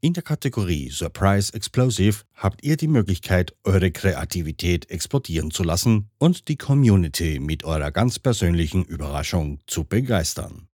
In 0.00 0.12
der 0.12 0.22
Kategorie 0.22 0.90
Surprise 0.90 1.52
Explosive 1.52 2.22
habt 2.34 2.62
ihr 2.62 2.76
die 2.76 2.86
Möglichkeit, 2.86 3.56
eure 3.64 3.90
Kreativität 3.90 4.88
explodieren 4.90 5.50
zu 5.50 5.64
lassen 5.64 6.08
und 6.18 6.46
die 6.46 6.56
Community 6.56 7.40
mit 7.40 7.64
eurer 7.64 7.90
ganz 7.90 8.20
persönlichen 8.20 8.84
Überraschung 8.84 9.58
zu 9.66 9.82
begeistern. 9.82 10.68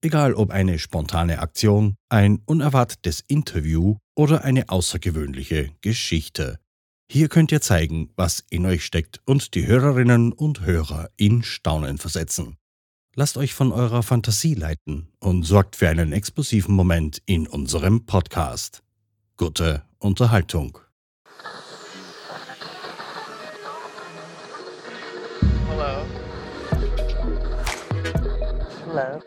Egal 0.00 0.32
ob 0.32 0.50
eine 0.50 0.78
spontane 0.78 1.40
Aktion, 1.40 1.96
ein 2.08 2.40
unerwartetes 2.46 3.22
Interview 3.28 3.98
oder 4.14 4.44
eine 4.44 4.70
außergewöhnliche 4.70 5.72
Geschichte. 5.82 6.58
Hier 7.12 7.28
könnt 7.28 7.52
ihr 7.52 7.60
zeigen, 7.60 8.12
was 8.16 8.44
in 8.48 8.64
euch 8.64 8.86
steckt 8.86 9.20
und 9.26 9.54
die 9.54 9.66
Hörerinnen 9.66 10.32
und 10.32 10.62
Hörer 10.62 11.10
in 11.18 11.42
Staunen 11.42 11.98
versetzen. 11.98 12.56
Lasst 13.16 13.36
euch 13.36 13.54
von 13.54 13.70
eurer 13.70 14.02
Fantasie 14.02 14.54
leiten 14.54 15.06
und 15.20 15.44
sorgt 15.44 15.76
für 15.76 15.88
einen 15.88 16.12
explosiven 16.12 16.74
Moment 16.74 17.22
in 17.26 17.46
unserem 17.46 18.06
Podcast. 18.06 18.82
Gute 19.36 19.84
Unterhaltung. 20.00 20.78
Hello. 25.68 26.04
Hello. 28.86 29.22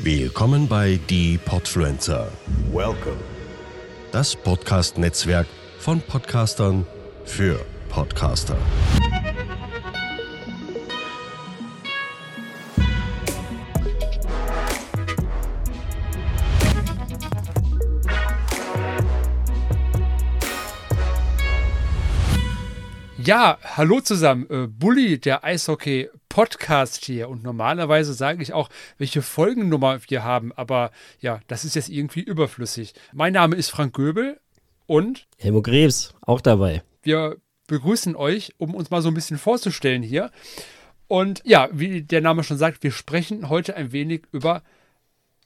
Willkommen 0.00 0.66
bei 0.66 0.98
Die 1.08 1.38
Podfluencer. 1.38 2.26
Welcome. 2.72 3.18
Das 4.10 4.34
Podcast-Netzwerk 4.34 5.46
von 5.82 6.00
Podcastern 6.00 6.86
für 7.24 7.58
Podcaster. 7.88 8.56
Ja, 23.18 23.58
hallo 23.64 24.00
zusammen. 24.00 24.46
Äh, 24.50 24.68
Bully, 24.68 25.18
der 25.18 25.42
Eishockey-Podcast 25.42 27.04
hier. 27.04 27.28
Und 27.28 27.42
normalerweise 27.42 28.12
sage 28.12 28.40
ich 28.40 28.52
auch, 28.52 28.68
welche 28.98 29.20
Folgennummer 29.20 29.98
wir 30.06 30.22
haben. 30.22 30.52
Aber 30.52 30.92
ja, 31.18 31.40
das 31.48 31.64
ist 31.64 31.74
jetzt 31.74 31.88
irgendwie 31.88 32.20
überflüssig. 32.20 32.94
Mein 33.12 33.32
Name 33.32 33.56
ist 33.56 33.70
Frank 33.70 33.94
Göbel 33.94 34.38
und 34.92 35.26
Helmut 35.38 35.64
Krebs, 35.64 36.12
auch 36.20 36.42
dabei. 36.42 36.82
wir 37.02 37.38
begrüßen 37.66 38.14
euch, 38.14 38.52
um 38.58 38.74
uns 38.74 38.90
mal 38.90 39.00
so 39.00 39.08
ein 39.08 39.14
bisschen 39.14 39.38
vorzustellen 39.38 40.02
hier. 40.02 40.30
Und 41.08 41.40
ja, 41.46 41.70
wie 41.72 42.02
der 42.02 42.20
Name 42.20 42.44
schon 42.44 42.58
sagt, 42.58 42.82
wir 42.82 42.90
sprechen 42.90 43.48
heute 43.48 43.74
ein 43.74 43.92
wenig 43.92 44.24
über 44.32 44.62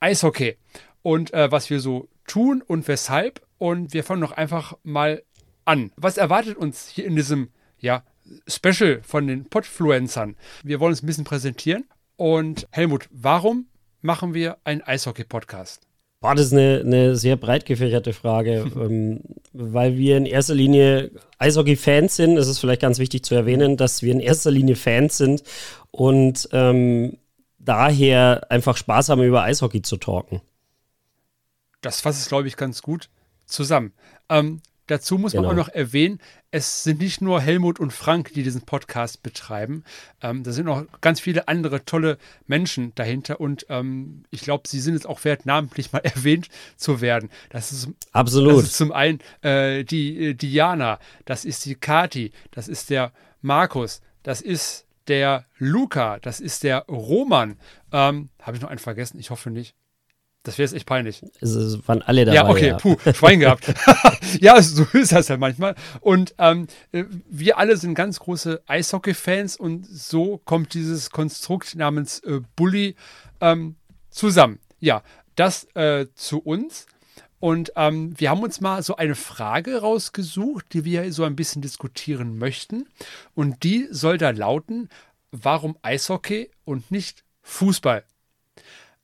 Eishockey 0.00 0.56
und 1.02 1.32
äh, 1.32 1.52
was 1.52 1.70
wir 1.70 1.78
so 1.78 2.08
tun 2.26 2.60
und 2.60 2.88
weshalb. 2.88 3.40
Und 3.56 3.94
wir 3.94 4.02
fangen 4.02 4.22
doch 4.22 4.32
einfach 4.32 4.76
mal 4.82 5.22
an. 5.64 5.92
Was 5.94 6.16
erwartet 6.18 6.56
uns 6.56 6.88
hier 6.88 7.04
in 7.04 7.14
diesem 7.14 7.50
ja, 7.78 8.02
Special 8.48 9.00
von 9.04 9.28
den 9.28 9.44
Podfluencern? 9.44 10.34
Wir 10.64 10.80
wollen 10.80 10.90
uns 10.90 11.04
ein 11.04 11.06
bisschen 11.06 11.22
präsentieren. 11.22 11.84
Und 12.16 12.66
Helmut, 12.72 13.08
warum 13.12 13.68
machen 14.02 14.34
wir 14.34 14.58
einen 14.64 14.82
Eishockey-Podcast? 14.82 15.86
Boah, 16.20 16.34
das 16.34 16.46
ist 16.46 16.52
eine, 16.52 16.82
eine 16.84 17.16
sehr 17.16 17.36
breit 17.36 17.66
gefächerte 17.66 18.12
Frage, 18.12 18.70
ähm, 18.76 19.20
weil 19.52 19.96
wir 19.96 20.16
in 20.16 20.26
erster 20.26 20.54
Linie 20.54 21.10
Eishockey-Fans 21.38 22.16
sind. 22.16 22.36
Es 22.36 22.48
ist 22.48 22.58
vielleicht 22.58 22.82
ganz 22.82 22.98
wichtig 22.98 23.24
zu 23.24 23.34
erwähnen, 23.34 23.76
dass 23.76 24.02
wir 24.02 24.12
in 24.12 24.20
erster 24.20 24.50
Linie 24.50 24.76
Fans 24.76 25.18
sind 25.18 25.42
und 25.90 26.48
ähm, 26.52 27.18
daher 27.58 28.50
einfach 28.50 28.76
Spaß 28.76 29.08
haben, 29.08 29.22
über 29.22 29.42
Eishockey 29.42 29.82
zu 29.82 29.96
talken. 29.96 30.40
das 31.82 32.00
fasst 32.00 32.20
es, 32.20 32.28
glaube 32.28 32.48
ich, 32.48 32.56
ganz 32.56 32.82
gut 32.82 33.10
zusammen. 33.44 33.92
Ähm, 34.28 34.60
dazu 34.86 35.18
muss 35.18 35.34
man 35.34 35.42
Genau. 35.42 35.52
auch 35.52 35.56
noch 35.56 35.68
erwähnen, 35.68 36.18
es 36.50 36.82
sind 36.84 37.00
nicht 37.00 37.20
nur 37.20 37.40
Helmut 37.40 37.78
und 37.80 37.92
Frank, 37.92 38.32
die 38.32 38.42
diesen 38.42 38.62
Podcast 38.62 39.22
betreiben. 39.22 39.84
Ähm, 40.22 40.42
da 40.42 40.52
sind 40.52 40.66
noch 40.66 40.84
ganz 41.00 41.20
viele 41.20 41.48
andere 41.48 41.84
tolle 41.84 42.18
Menschen 42.46 42.94
dahinter 42.94 43.40
und 43.40 43.66
ähm, 43.68 44.24
ich 44.30 44.40
glaube, 44.42 44.68
sie 44.68 44.80
sind 44.80 44.94
jetzt 44.94 45.06
auch 45.06 45.24
wert, 45.24 45.44
namentlich 45.46 45.92
mal 45.92 45.98
erwähnt 46.04 46.48
zu 46.76 47.00
werden. 47.00 47.30
Das 47.50 47.72
ist, 47.72 47.88
Absolut. 48.12 48.58
das 48.58 48.64
ist 48.64 48.76
zum 48.76 48.92
einen 48.92 49.18
äh, 49.42 49.84
die 49.84 50.28
äh, 50.28 50.34
Diana, 50.34 50.98
das 51.24 51.44
ist 51.44 51.64
die 51.64 51.74
Kati, 51.74 52.32
das 52.50 52.68
ist 52.68 52.90
der 52.90 53.12
Markus, 53.42 54.00
das 54.22 54.40
ist 54.40 54.86
der 55.08 55.46
Luca, 55.58 56.18
das 56.18 56.40
ist 56.40 56.62
der 56.64 56.80
Roman. 56.88 57.58
Ähm, 57.92 58.30
Habe 58.42 58.56
ich 58.56 58.62
noch 58.62 58.70
einen 58.70 58.78
vergessen? 58.80 59.20
Ich 59.20 59.30
hoffe 59.30 59.50
nicht. 59.50 59.74
Das 60.46 60.58
wäre 60.58 60.66
jetzt 60.66 60.76
echt 60.76 60.86
peinlich. 60.86 61.22
es, 61.40 61.88
waren 61.88 62.02
alle 62.02 62.24
dabei. 62.24 62.36
Ja, 62.36 62.48
okay, 62.48 62.76
puh, 62.80 62.96
Schwein 63.12 63.40
gehabt. 63.40 63.74
ja, 64.40 64.62
so 64.62 64.86
ist 64.92 65.10
das 65.10 65.26
ja 65.26 65.36
manchmal. 65.36 65.74
Und 66.00 66.36
ähm, 66.38 66.68
äh, 66.92 67.02
wir 67.28 67.58
alle 67.58 67.76
sind 67.76 67.96
ganz 67.96 68.20
große 68.20 68.62
Eishockey-Fans 68.64 69.56
und 69.56 69.84
so 69.84 70.38
kommt 70.44 70.72
dieses 70.74 71.10
Konstrukt 71.10 71.74
namens 71.74 72.20
äh, 72.20 72.42
Bully 72.54 72.94
ähm, 73.40 73.74
zusammen. 74.10 74.60
Ja, 74.78 75.02
das 75.34 75.64
äh, 75.74 76.06
zu 76.14 76.38
uns. 76.38 76.86
Und 77.40 77.72
ähm, 77.74 78.14
wir 78.16 78.30
haben 78.30 78.44
uns 78.44 78.60
mal 78.60 78.84
so 78.84 78.94
eine 78.94 79.16
Frage 79.16 79.80
rausgesucht, 79.80 80.72
die 80.74 80.84
wir 80.84 81.12
so 81.12 81.24
ein 81.24 81.34
bisschen 81.34 81.60
diskutieren 81.60 82.38
möchten. 82.38 82.86
Und 83.34 83.64
die 83.64 83.88
soll 83.90 84.16
da 84.16 84.30
lauten, 84.30 84.90
warum 85.32 85.76
Eishockey 85.82 86.52
und 86.64 86.92
nicht 86.92 87.24
Fußball? 87.42 88.04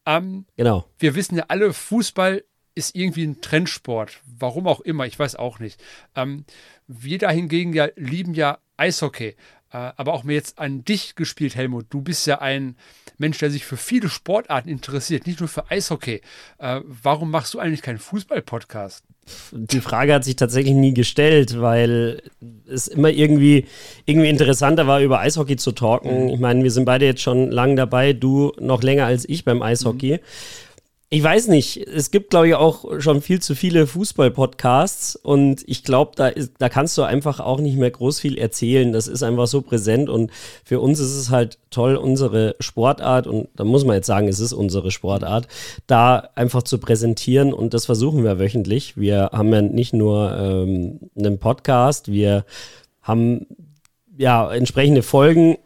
Ähm, 0.07 0.47
Genau. 0.57 0.89
wir 0.99 1.15
wissen 1.15 1.37
ja 1.37 1.45
alle, 1.49 1.73
Fußball 1.73 2.45
ist 2.75 2.95
irgendwie 2.95 3.25
ein 3.25 3.41
Trendsport. 3.41 4.21
Warum 4.25 4.67
auch 4.67 4.81
immer, 4.81 5.07
ich 5.07 5.19
weiß 5.19 5.37
auch 5.37 5.59
nicht. 5.59 5.83
Ähm, 6.17 6.45
wir 6.87 7.19
da 7.19 7.31
hingegen 7.31 7.73
ja 7.75 7.89
lieben 7.97 8.35
ja 8.35 8.59
Eishockey. 8.77 9.37
Äh, 9.71 9.93
aber 9.97 10.13
auch 10.15 10.25
mir 10.25 10.35
jetzt 10.35 10.59
an 10.59 10.85
dich 10.85 11.15
gespielt, 11.15 11.55
Helmut. 11.55 11.87
Du 11.91 12.01
bist 12.03 12.27
ja 12.27 12.41
ein 12.41 12.77
Mensch, 13.19 13.39
der 13.39 13.51
sich 13.51 13.65
für 13.65 13.77
viele 13.77 14.09
Sportarten 14.09 14.69
interessiert, 14.69 15.27
nicht 15.27 15.41
nur 15.41 15.49
für 15.49 15.71
Eishockey. 15.71 16.21
Äh, 16.59 16.81
warum 16.85 17.31
machst 17.31 17.55
du 17.55 17.59
eigentlich 17.59 17.83
keinen 17.83 17.99
Fußball-Podcast? 17.99 19.05
Die 19.53 19.81
Frage 19.81 20.15
hat 20.15 20.25
sich 20.25 20.37
tatsächlich 20.37 20.75
nie 20.75 20.95
gestellt, 20.95 21.61
weil 21.61 22.23
es 22.69 22.89
immer 22.89 23.11
irgendwie, 23.11 23.67
irgendwie 24.05 24.29
interessanter 24.29 24.87
war, 24.87 25.01
über 25.01 25.21
Eishockey 25.21 25.57
zu 25.57 25.73
talken. 25.73 26.29
Ich 26.29 26.41
meine, 26.41 26.63
wir 26.63 26.71
sind 26.71 26.85
beide 26.85 27.07
jetzt 27.07 27.23
schon 27.23 27.51
lange 27.51 27.77
dabei, 27.77 28.13
du 28.13 28.53
noch 28.59 28.83
länger 28.83 29.07
als 29.07 29.29
ich 29.29 29.45
beim 29.45 29.63
Eishockey. 29.63 30.19
Ich 31.15 31.23
weiß 31.23 31.49
nicht, 31.49 31.77
es 31.77 32.11
gibt, 32.11 32.31
glaube 32.31 32.49
ich, 32.49 32.55
auch 32.55 32.99
schon 32.99 33.21
viel 33.21 33.39
zu 33.39 33.55
viele 33.55 33.87
Fußball-Podcasts 33.87 35.15
und 35.15 35.63
ich 35.67 35.85
glaube, 35.85 36.13
da, 36.17 36.31
da 36.57 36.71
kannst 36.71 36.97
du 36.97 37.03
einfach 37.03 37.39
auch 37.39 37.61
nicht 37.61 37.77
mehr 37.77 37.91
groß 37.91 38.19
viel 38.19 38.39
erzählen. 38.39 38.95
Das 38.95 39.09
ist 39.09 39.23
einfach 39.23 39.47
so 39.47 39.61
präsent 39.61 40.09
und 40.09 40.31
für 40.65 40.81
uns 40.81 41.01
ist 41.01 41.15
es 41.15 41.29
halt 41.29 41.59
toll, 41.69 41.97
unsere 41.97 42.57
Sportart 42.61 43.27
und 43.27 43.49
da 43.57 43.65
muss 43.65 43.85
man 43.85 43.97
jetzt 43.97 44.07
sagen, 44.07 44.27
es 44.27 44.41
ist 44.41 44.55
unsere 44.55 44.91
Sportart, 44.91 45.49
da 45.87 46.31
einfach 46.35 46.63
zu 46.63 46.79
präsentieren 46.79 47.53
und 47.53 47.75
das 47.75 47.85
versuchen 47.85 48.25
wir 48.25 48.39
wöchentlich. 48.39 48.97
Wir 48.97 49.29
haben 49.35 49.53
ja 49.53 49.61
nicht 49.61 49.93
nur 49.93 50.35
ähm, 50.35 50.99
einen 51.15 51.39
Podcast, 51.39 52.11
wir 52.11 52.47
haben 53.03 53.45
ja 54.17 54.51
entsprechende 54.51 55.03
Folgen. 55.03 55.59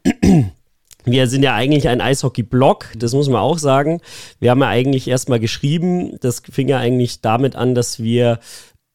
Wir 1.08 1.28
sind 1.28 1.44
ja 1.44 1.54
eigentlich 1.54 1.88
ein 1.88 2.00
Eishockey-Blog, 2.00 2.94
das 2.96 3.12
muss 3.12 3.28
man 3.28 3.40
auch 3.40 3.58
sagen. 3.58 4.00
Wir 4.40 4.50
haben 4.50 4.60
ja 4.60 4.68
eigentlich 4.68 5.06
erstmal 5.06 5.38
geschrieben. 5.38 6.18
Das 6.20 6.42
fing 6.50 6.68
ja 6.68 6.78
eigentlich 6.78 7.20
damit 7.20 7.54
an, 7.54 7.76
dass 7.76 8.02
wir 8.02 8.40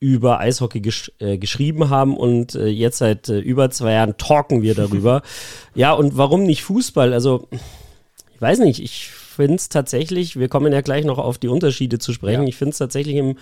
über 0.02 0.40
Eishockey 0.42 0.82
gesch 0.82 1.12
äh, 1.20 1.38
geschrieben 1.38 1.90
haben 1.90 2.18
und 2.18 2.56
äh, 2.56 2.68
jetzt 2.68 2.98
seit 2.98 3.30
äh, 3.30 3.40
über 3.40 3.70
zwei 3.70 3.94
Jahren 3.94 4.18
talken 4.18 4.62
wir 4.62 4.76
darüber. 4.76 5.22
ja, 5.76 5.94
und 5.94 6.18
warum 6.18 6.44
nicht 6.44 6.64
Fußball? 6.64 7.14
Also, 7.14 7.48
ich 8.34 8.42
weiß 8.42 8.60
nicht, 8.60 8.84
ich 8.84 9.06
finde 9.06 9.56
es 9.56 9.70
tatsächlich, 9.70 10.38
wir 10.38 10.50
kommen 10.50 10.74
ja 10.74 10.82
gleich 10.82 11.06
noch 11.06 11.18
auf 11.18 11.38
die 11.38 11.48
Unterschiede 11.48 11.98
zu 11.98 12.12
sprechen. 12.12 12.42
Ja. 12.42 12.50
Ich 12.50 12.58
finde 12.58 12.72
es 12.72 12.78
tatsächlich 12.78 13.16
im 13.16 13.38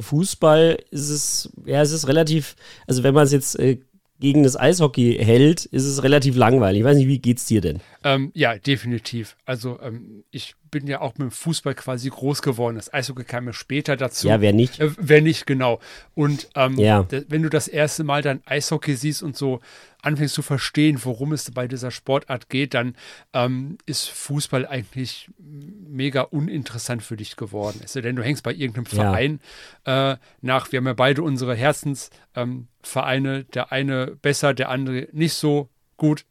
Fußball 0.00 0.78
ist 0.90 1.10
es, 1.10 1.52
ja, 1.66 1.82
es 1.82 1.90
ist 1.90 2.08
relativ, 2.08 2.56
also 2.86 3.02
wenn 3.02 3.12
man 3.12 3.24
es 3.24 3.32
jetzt 3.32 3.58
äh, 3.58 3.80
gegen 4.20 4.42
das 4.42 4.58
Eishockey 4.58 5.18
hält, 5.20 5.64
ist 5.66 5.84
es 5.84 6.02
relativ 6.02 6.36
langweilig. 6.36 6.80
Ich 6.80 6.84
weiß 6.84 6.96
nicht, 6.96 7.08
wie 7.08 7.18
geht's 7.18 7.46
dir 7.46 7.60
denn? 7.60 7.80
Ähm, 8.02 8.30
ja, 8.34 8.56
definitiv. 8.56 9.36
Also 9.44 9.78
ähm, 9.80 10.24
ich 10.30 10.54
bin 10.74 10.88
ja 10.88 11.00
auch 11.00 11.12
mit 11.12 11.20
dem 11.20 11.30
Fußball 11.30 11.74
quasi 11.76 12.10
groß 12.10 12.42
geworden. 12.42 12.74
Das 12.74 12.92
Eishockey 12.92 13.22
kam 13.22 13.46
ja 13.46 13.52
später 13.52 13.96
dazu. 13.96 14.26
Ja, 14.26 14.40
wer 14.40 14.52
nicht? 14.52 14.80
Äh, 14.80 14.90
wer 14.98 15.22
nicht, 15.22 15.46
genau. 15.46 15.78
Und 16.14 16.48
ähm, 16.56 16.76
Ja. 16.78 17.06
wenn 17.28 17.42
du 17.42 17.48
das 17.48 17.68
erste 17.68 18.02
Mal 18.02 18.22
dann 18.22 18.42
Eishockey 18.44 18.96
siehst 18.96 19.22
und 19.22 19.36
so 19.36 19.60
anfängst 20.02 20.34
zu 20.34 20.42
verstehen, 20.42 20.98
worum 21.04 21.32
es 21.32 21.48
bei 21.52 21.68
dieser 21.68 21.92
Sportart 21.92 22.48
geht, 22.48 22.74
dann 22.74 22.96
ähm, 23.32 23.78
ist 23.86 24.08
Fußball 24.10 24.66
eigentlich 24.66 25.30
mega 25.38 26.22
uninteressant 26.22 27.02
für 27.04 27.16
dich 27.16 27.36
geworden. 27.36 27.80
Sei 27.86 28.00
denn, 28.00 28.16
du 28.16 28.24
hängst 28.24 28.42
bei 28.42 28.52
irgendeinem 28.52 28.86
Ja. 28.90 29.10
Verein 29.12 29.40
äh, 29.84 30.16
nach. 30.42 30.72
Wir 30.72 30.78
haben 30.78 30.86
ja 30.86 30.92
beide 30.94 31.22
unsere 31.22 31.54
Herzensvereine, 31.54 33.38
ähm, 33.38 33.46
der 33.54 33.72
eine 33.72 34.06
besser, 34.20 34.54
der 34.54 34.68
andere 34.70 35.08
nicht 35.12 35.34
so 35.34 35.68
gut. 35.96 36.24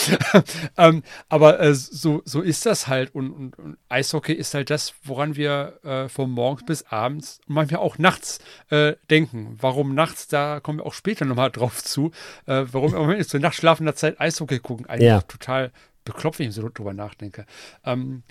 ähm, 0.76 1.02
aber 1.28 1.60
äh, 1.60 1.74
so, 1.74 2.22
so 2.24 2.40
ist 2.40 2.66
das 2.66 2.88
halt. 2.88 3.14
Und, 3.14 3.30
und, 3.30 3.58
und, 3.58 3.76
Eishockey 3.88 4.32
ist 4.32 4.54
halt 4.54 4.70
das, 4.70 4.94
woran 5.04 5.36
wir 5.36 5.78
äh, 5.84 6.08
von 6.08 6.30
morgens 6.30 6.64
bis 6.64 6.82
abends 6.84 7.40
und 7.46 7.54
manchmal 7.54 7.80
auch 7.80 7.98
nachts 7.98 8.38
äh, 8.70 8.94
denken. 9.10 9.56
Warum 9.60 9.94
nachts, 9.94 10.28
da 10.28 10.60
kommen 10.60 10.78
wir 10.78 10.86
auch 10.86 10.94
später 10.94 11.24
nochmal 11.24 11.50
drauf 11.50 11.82
zu. 11.82 12.10
Äh, 12.46 12.64
warum 12.72 13.08
wir 13.08 13.26
zur 13.26 13.40
nachtschlafender 13.40 13.94
Zeit 13.94 14.20
Eishockey 14.20 14.58
gucken. 14.58 14.86
Eigentlich 14.86 15.08
ja. 15.08 15.22
total 15.22 15.72
beklopft, 16.04 16.38
wenn 16.38 16.48
ich 16.48 16.54
so 16.54 16.68
drüber 16.68 16.94
nachdenke. 16.94 17.46
Ähm, 17.84 18.22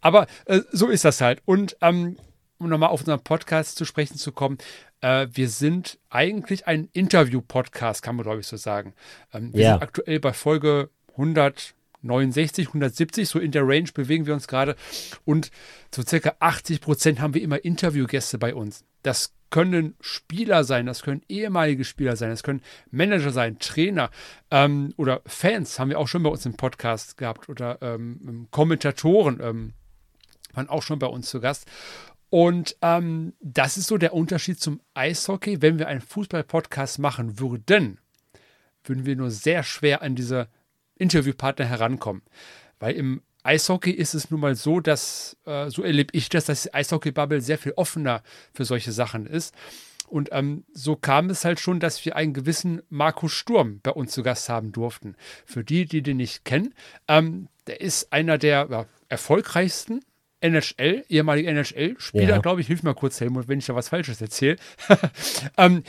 aber 0.00 0.26
äh, 0.44 0.60
so 0.70 0.88
ist 0.88 1.04
das 1.04 1.20
halt. 1.20 1.42
Und 1.44 1.76
ähm, 1.80 2.16
um 2.58 2.68
nochmal 2.68 2.90
auf 2.90 3.00
unseren 3.00 3.20
Podcast 3.20 3.76
zu 3.76 3.84
sprechen 3.84 4.16
zu 4.16 4.32
kommen, 4.32 4.58
äh, 5.00 5.26
wir 5.32 5.48
sind 5.48 5.98
eigentlich 6.10 6.66
ein 6.66 6.88
Interview-Podcast, 6.92 8.02
kann 8.02 8.16
man 8.16 8.24
glaube 8.24 8.40
ich 8.40 8.46
so 8.46 8.56
sagen. 8.56 8.94
Ähm, 9.32 9.52
wir 9.52 9.62
ja. 9.62 9.72
sind 9.72 9.82
aktuell 9.82 10.20
bei 10.20 10.32
Folge 10.32 10.90
169, 11.12 12.68
170, 12.68 13.28
so 13.28 13.38
in 13.38 13.52
der 13.52 13.66
Range 13.66 13.90
bewegen 13.92 14.26
wir 14.26 14.34
uns 14.34 14.48
gerade. 14.48 14.76
Und 15.24 15.50
so 15.94 16.02
circa 16.02 16.34
80 16.40 16.80
Prozent 16.80 17.20
haben 17.20 17.34
wir 17.34 17.42
immer 17.42 17.64
Interviewgäste 17.64 18.38
bei 18.38 18.54
uns. 18.54 18.84
Das 19.02 19.32
können 19.50 19.94
Spieler 20.00 20.64
sein, 20.64 20.86
das 20.86 21.02
können 21.02 21.22
ehemalige 21.28 21.84
Spieler 21.84 22.16
sein, 22.16 22.30
das 22.30 22.42
können 22.42 22.62
Manager 22.90 23.30
sein, 23.30 23.58
Trainer 23.60 24.10
ähm, 24.50 24.92
oder 24.96 25.22
Fans 25.24 25.78
haben 25.78 25.90
wir 25.90 26.00
auch 26.00 26.08
schon 26.08 26.24
bei 26.24 26.30
uns 26.30 26.44
im 26.44 26.56
Podcast 26.56 27.16
gehabt 27.16 27.48
oder 27.48 27.78
ähm, 27.80 28.48
Kommentatoren 28.50 29.38
ähm, 29.40 29.72
waren 30.52 30.68
auch 30.68 30.82
schon 30.82 30.98
bei 30.98 31.06
uns 31.06 31.28
zu 31.30 31.40
Gast. 31.40 31.66
Und 32.30 32.76
ähm, 32.82 33.34
das 33.40 33.76
ist 33.76 33.86
so 33.86 33.98
der 33.98 34.12
Unterschied 34.12 34.60
zum 34.60 34.80
Eishockey. 34.94 35.62
Wenn 35.62 35.78
wir 35.78 35.88
einen 35.88 36.00
Fußball-Podcast 36.00 36.98
machen 36.98 37.38
würden, 37.38 37.98
würden 38.84 39.06
wir 39.06 39.16
nur 39.16 39.30
sehr 39.30 39.62
schwer 39.62 40.02
an 40.02 40.14
diese 40.14 40.48
Interviewpartner 40.96 41.66
herankommen. 41.66 42.22
Weil 42.78 42.94
im 42.94 43.22
Eishockey 43.42 43.92
ist 43.92 44.14
es 44.14 44.30
nun 44.30 44.40
mal 44.40 44.56
so, 44.56 44.80
dass, 44.80 45.36
äh, 45.44 45.70
so 45.70 45.82
erlebe 45.82 46.16
ich 46.16 46.28
das, 46.28 46.46
dass 46.46 46.64
die 46.64 46.74
Eishockey-Bubble 46.74 47.40
sehr 47.40 47.58
viel 47.58 47.72
offener 47.76 48.22
für 48.52 48.64
solche 48.64 48.92
Sachen 48.92 49.26
ist. 49.26 49.54
Und 50.08 50.28
ähm, 50.32 50.64
so 50.72 50.96
kam 50.96 51.30
es 51.30 51.44
halt 51.44 51.60
schon, 51.60 51.80
dass 51.80 52.04
wir 52.04 52.16
einen 52.16 52.32
gewissen 52.32 52.82
Markus 52.88 53.32
Sturm 53.32 53.80
bei 53.82 53.90
uns 53.90 54.12
zu 54.12 54.22
Gast 54.22 54.48
haben 54.48 54.72
durften. 54.72 55.16
Für 55.44 55.64
die, 55.64 55.84
die 55.84 56.02
den 56.02 56.18
nicht 56.18 56.44
kennen, 56.44 56.74
ähm, 57.08 57.48
der 57.66 57.80
ist 57.80 58.12
einer 58.12 58.38
der 58.38 58.68
ja, 58.70 58.86
erfolgreichsten 59.08 60.00
NHL, 60.40 61.04
ehemaliger 61.08 61.50
NHL-Spieler, 61.50 62.28
ja. 62.28 62.38
glaube 62.38 62.60
ich, 62.60 62.66
hilf 62.66 62.82
mir 62.82 62.94
kurz, 62.94 63.20
Helmut, 63.20 63.48
wenn 63.48 63.58
ich 63.58 63.66
da 63.66 63.74
was 63.74 63.88
Falsches 63.88 64.20
erzähle. 64.20 64.56
ähm, 65.56 65.82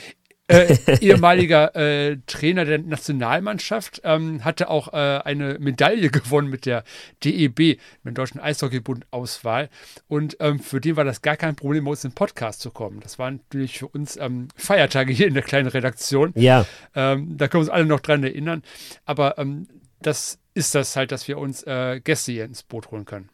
äh, 0.48 0.76
ehemaliger 1.00 1.76
äh, 1.76 2.16
Trainer 2.26 2.64
der 2.64 2.78
Nationalmannschaft, 2.78 4.00
ähm, 4.04 4.44
hatte 4.44 4.70
auch 4.70 4.92
äh, 4.92 4.96
eine 4.96 5.58
Medaille 5.58 6.10
gewonnen 6.10 6.48
mit 6.48 6.66
der 6.66 6.84
DEB, 7.22 7.58
mit 8.02 8.12
dem 8.12 8.14
Deutschen 8.14 8.40
Eishockeybund-Auswahl. 8.40 9.68
Und 10.08 10.38
ähm, 10.40 10.58
für 10.58 10.80
den 10.80 10.96
war 10.96 11.04
das 11.04 11.22
gar 11.22 11.36
kein 11.36 11.54
Problem, 11.54 11.84
bei 11.84 11.90
uns 11.90 12.04
in 12.04 12.10
den 12.10 12.14
Podcast 12.14 12.60
zu 12.60 12.70
kommen. 12.70 13.00
Das 13.00 13.18
waren 13.18 13.36
natürlich 13.36 13.78
für 13.78 13.88
uns 13.88 14.16
ähm, 14.16 14.48
Feiertage 14.56 15.12
hier 15.12 15.28
in 15.28 15.34
der 15.34 15.42
kleinen 15.42 15.68
Redaktion. 15.68 16.32
Ja. 16.34 16.66
Ähm, 16.94 17.36
da 17.36 17.48
können 17.48 17.60
wir 17.60 17.66
uns 17.66 17.70
alle 17.70 17.84
noch 17.84 18.00
dran 18.00 18.24
erinnern. 18.24 18.62
Aber 19.04 19.38
ähm, 19.38 19.68
das 20.00 20.38
ist 20.54 20.74
das 20.74 20.96
halt, 20.96 21.12
dass 21.12 21.28
wir 21.28 21.38
uns 21.38 21.62
äh, 21.64 22.00
Gäste 22.02 22.32
hier 22.32 22.44
ins 22.44 22.62
Boot 22.62 22.90
holen 22.90 23.04
können. 23.04 23.28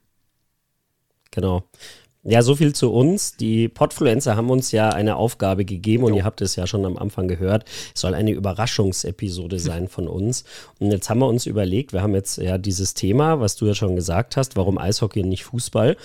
Genau. 1.35 1.65
Ja, 2.27 2.41
so 2.41 2.57
viel 2.57 2.75
zu 2.75 2.91
uns. 2.91 3.37
Die 3.37 3.69
Podfluencer 3.69 4.35
haben 4.35 4.49
uns 4.49 4.73
ja 4.73 4.89
eine 4.89 5.17
Aufgabe 5.17 5.67
gegeben 5.67 6.05
und 6.05 6.13
jo. 6.13 6.19
ihr 6.19 6.25
habt 6.25 6.41
es 6.41 6.57
ja 6.57 6.67
schon 6.67 6.87
am 6.87 6.97
Anfang 6.97 7.29
gehört. 7.29 7.67
Es 7.95 8.01
soll 8.01 8.15
eine 8.15 8.31
Überraschungsepisode 8.31 9.59
sein 9.59 9.89
von 9.89 10.09
uns. 10.09 10.45
Und 10.79 10.91
jetzt 10.91 11.11
haben 11.11 11.19
wir 11.19 11.27
uns 11.27 11.45
überlegt, 11.45 11.93
wir 11.93 12.01
haben 12.01 12.15
jetzt 12.15 12.39
ja 12.39 12.57
dieses 12.57 12.95
Thema, 12.95 13.41
was 13.41 13.57
du 13.57 13.67
ja 13.67 13.75
schon 13.75 13.95
gesagt 13.95 14.39
hast, 14.39 14.57
warum 14.57 14.79
Eishockey 14.79 15.21
und 15.21 15.29
nicht 15.29 15.45
Fußball. 15.45 15.99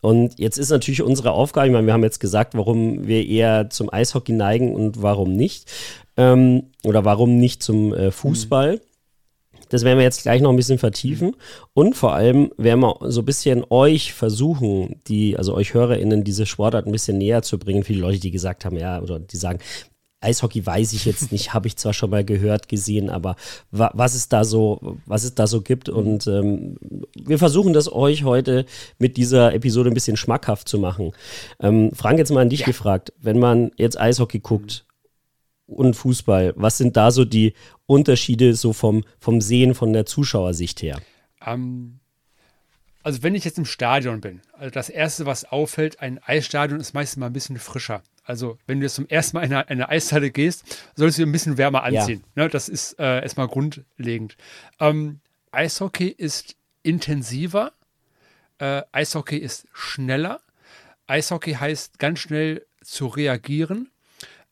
Und 0.00 0.38
jetzt 0.38 0.56
ist 0.56 0.70
natürlich 0.70 1.02
unsere 1.02 1.32
Aufgabe, 1.32 1.66
ich 1.66 1.72
meine, 1.72 1.86
wir 1.86 1.92
haben 1.92 2.04
jetzt 2.04 2.20
gesagt, 2.20 2.54
warum 2.54 3.06
wir 3.06 3.26
eher 3.26 3.68
zum 3.68 3.92
Eishockey 3.92 4.32
neigen 4.32 4.74
und 4.74 5.02
warum 5.02 5.34
nicht. 5.34 5.70
Ähm, 6.16 6.70
oder 6.84 7.04
warum 7.04 7.36
nicht 7.36 7.62
zum 7.62 7.92
äh, 7.92 8.10
Fußball. 8.12 8.76
Mhm. 8.76 8.80
Das 9.68 9.84
werden 9.84 9.98
wir 9.98 10.04
jetzt 10.04 10.22
gleich 10.22 10.40
noch 10.40 10.50
ein 10.50 10.56
bisschen 10.56 10.78
vertiefen. 10.78 11.36
Und 11.74 11.96
vor 11.96 12.14
allem 12.14 12.50
werden 12.56 12.80
wir 12.80 12.96
so 13.10 13.22
ein 13.22 13.24
bisschen 13.24 13.64
euch 13.70 14.12
versuchen, 14.12 15.00
die, 15.06 15.36
also 15.36 15.54
euch 15.54 15.74
HörerInnen, 15.74 16.24
diese 16.24 16.46
Sportart 16.46 16.86
ein 16.86 16.92
bisschen 16.92 17.18
näher 17.18 17.42
zu 17.42 17.58
bringen. 17.58 17.84
Viele 17.84 18.00
Leute, 18.00 18.20
die 18.20 18.30
gesagt 18.30 18.64
haben, 18.64 18.76
ja, 18.76 19.00
oder 19.00 19.18
die 19.18 19.36
sagen, 19.36 19.58
Eishockey 20.20 20.64
weiß 20.64 20.92
ich 20.94 21.04
jetzt 21.04 21.30
nicht, 21.30 21.52
habe 21.52 21.68
ich 21.68 21.76
zwar 21.76 21.92
schon 21.92 22.10
mal 22.10 22.24
gehört, 22.24 22.68
gesehen, 22.68 23.10
aber 23.10 23.36
wa 23.70 23.90
was 23.94 24.14
es 24.14 24.28
da 24.28 24.44
so, 24.44 24.96
was 25.04 25.24
es 25.24 25.34
da 25.34 25.46
so 25.46 25.60
gibt. 25.60 25.88
Und 25.88 26.26
ähm, 26.26 26.76
wir 27.14 27.38
versuchen 27.38 27.72
das 27.72 27.92
euch 27.92 28.24
heute 28.24 28.64
mit 28.98 29.16
dieser 29.16 29.54
Episode 29.54 29.90
ein 29.90 29.94
bisschen 29.94 30.16
schmackhaft 30.16 30.68
zu 30.68 30.78
machen. 30.78 31.12
Ähm, 31.60 31.90
Frank, 31.94 32.18
jetzt 32.18 32.32
mal 32.32 32.40
an 32.40 32.48
dich 32.48 32.60
ja. 32.60 32.66
gefragt, 32.66 33.12
wenn 33.20 33.38
man 33.38 33.70
jetzt 33.76 34.00
Eishockey 34.00 34.40
guckt, 34.40 34.85
und 35.66 35.94
Fußball? 35.94 36.54
Was 36.56 36.78
sind 36.78 36.96
da 36.96 37.10
so 37.10 37.24
die 37.24 37.54
Unterschiede 37.86 38.54
so 38.54 38.72
vom, 38.72 39.04
vom 39.18 39.40
Sehen, 39.40 39.74
von 39.74 39.92
der 39.92 40.06
Zuschauersicht 40.06 40.82
her? 40.82 41.00
Ähm, 41.44 42.00
also 43.02 43.22
wenn 43.22 43.34
ich 43.34 43.44
jetzt 43.44 43.58
im 43.58 43.64
Stadion 43.64 44.20
bin, 44.20 44.40
also 44.52 44.70
das 44.70 44.88
Erste, 44.88 45.26
was 45.26 45.44
auffällt, 45.44 46.00
ein 46.00 46.18
Eisstadion 46.22 46.80
ist 46.80 46.94
meistens 46.94 47.20
mal 47.20 47.26
ein 47.26 47.32
bisschen 47.32 47.58
frischer. 47.58 48.02
Also 48.24 48.58
wenn 48.66 48.80
du 48.80 48.86
jetzt 48.86 48.96
zum 48.96 49.08
ersten 49.08 49.36
Mal 49.36 49.44
in 49.44 49.52
eine, 49.52 49.68
eine 49.68 49.88
Eishalle 49.88 50.30
gehst, 50.30 50.64
solltest 50.96 51.20
du 51.20 51.22
ein 51.22 51.30
bisschen 51.30 51.58
wärmer 51.58 51.84
anziehen. 51.84 52.24
Ja. 52.34 52.44
Ne, 52.44 52.48
das 52.48 52.68
ist 52.68 52.98
äh, 52.98 53.22
erstmal 53.22 53.46
grundlegend. 53.46 54.36
Ähm, 54.80 55.20
Eishockey 55.52 56.08
ist 56.08 56.56
intensiver, 56.82 57.72
äh, 58.58 58.82
Eishockey 58.92 59.38
ist 59.38 59.68
schneller. 59.72 60.40
Eishockey 61.06 61.54
heißt 61.54 62.00
ganz 62.00 62.18
schnell 62.18 62.66
zu 62.82 63.06
reagieren. 63.06 63.90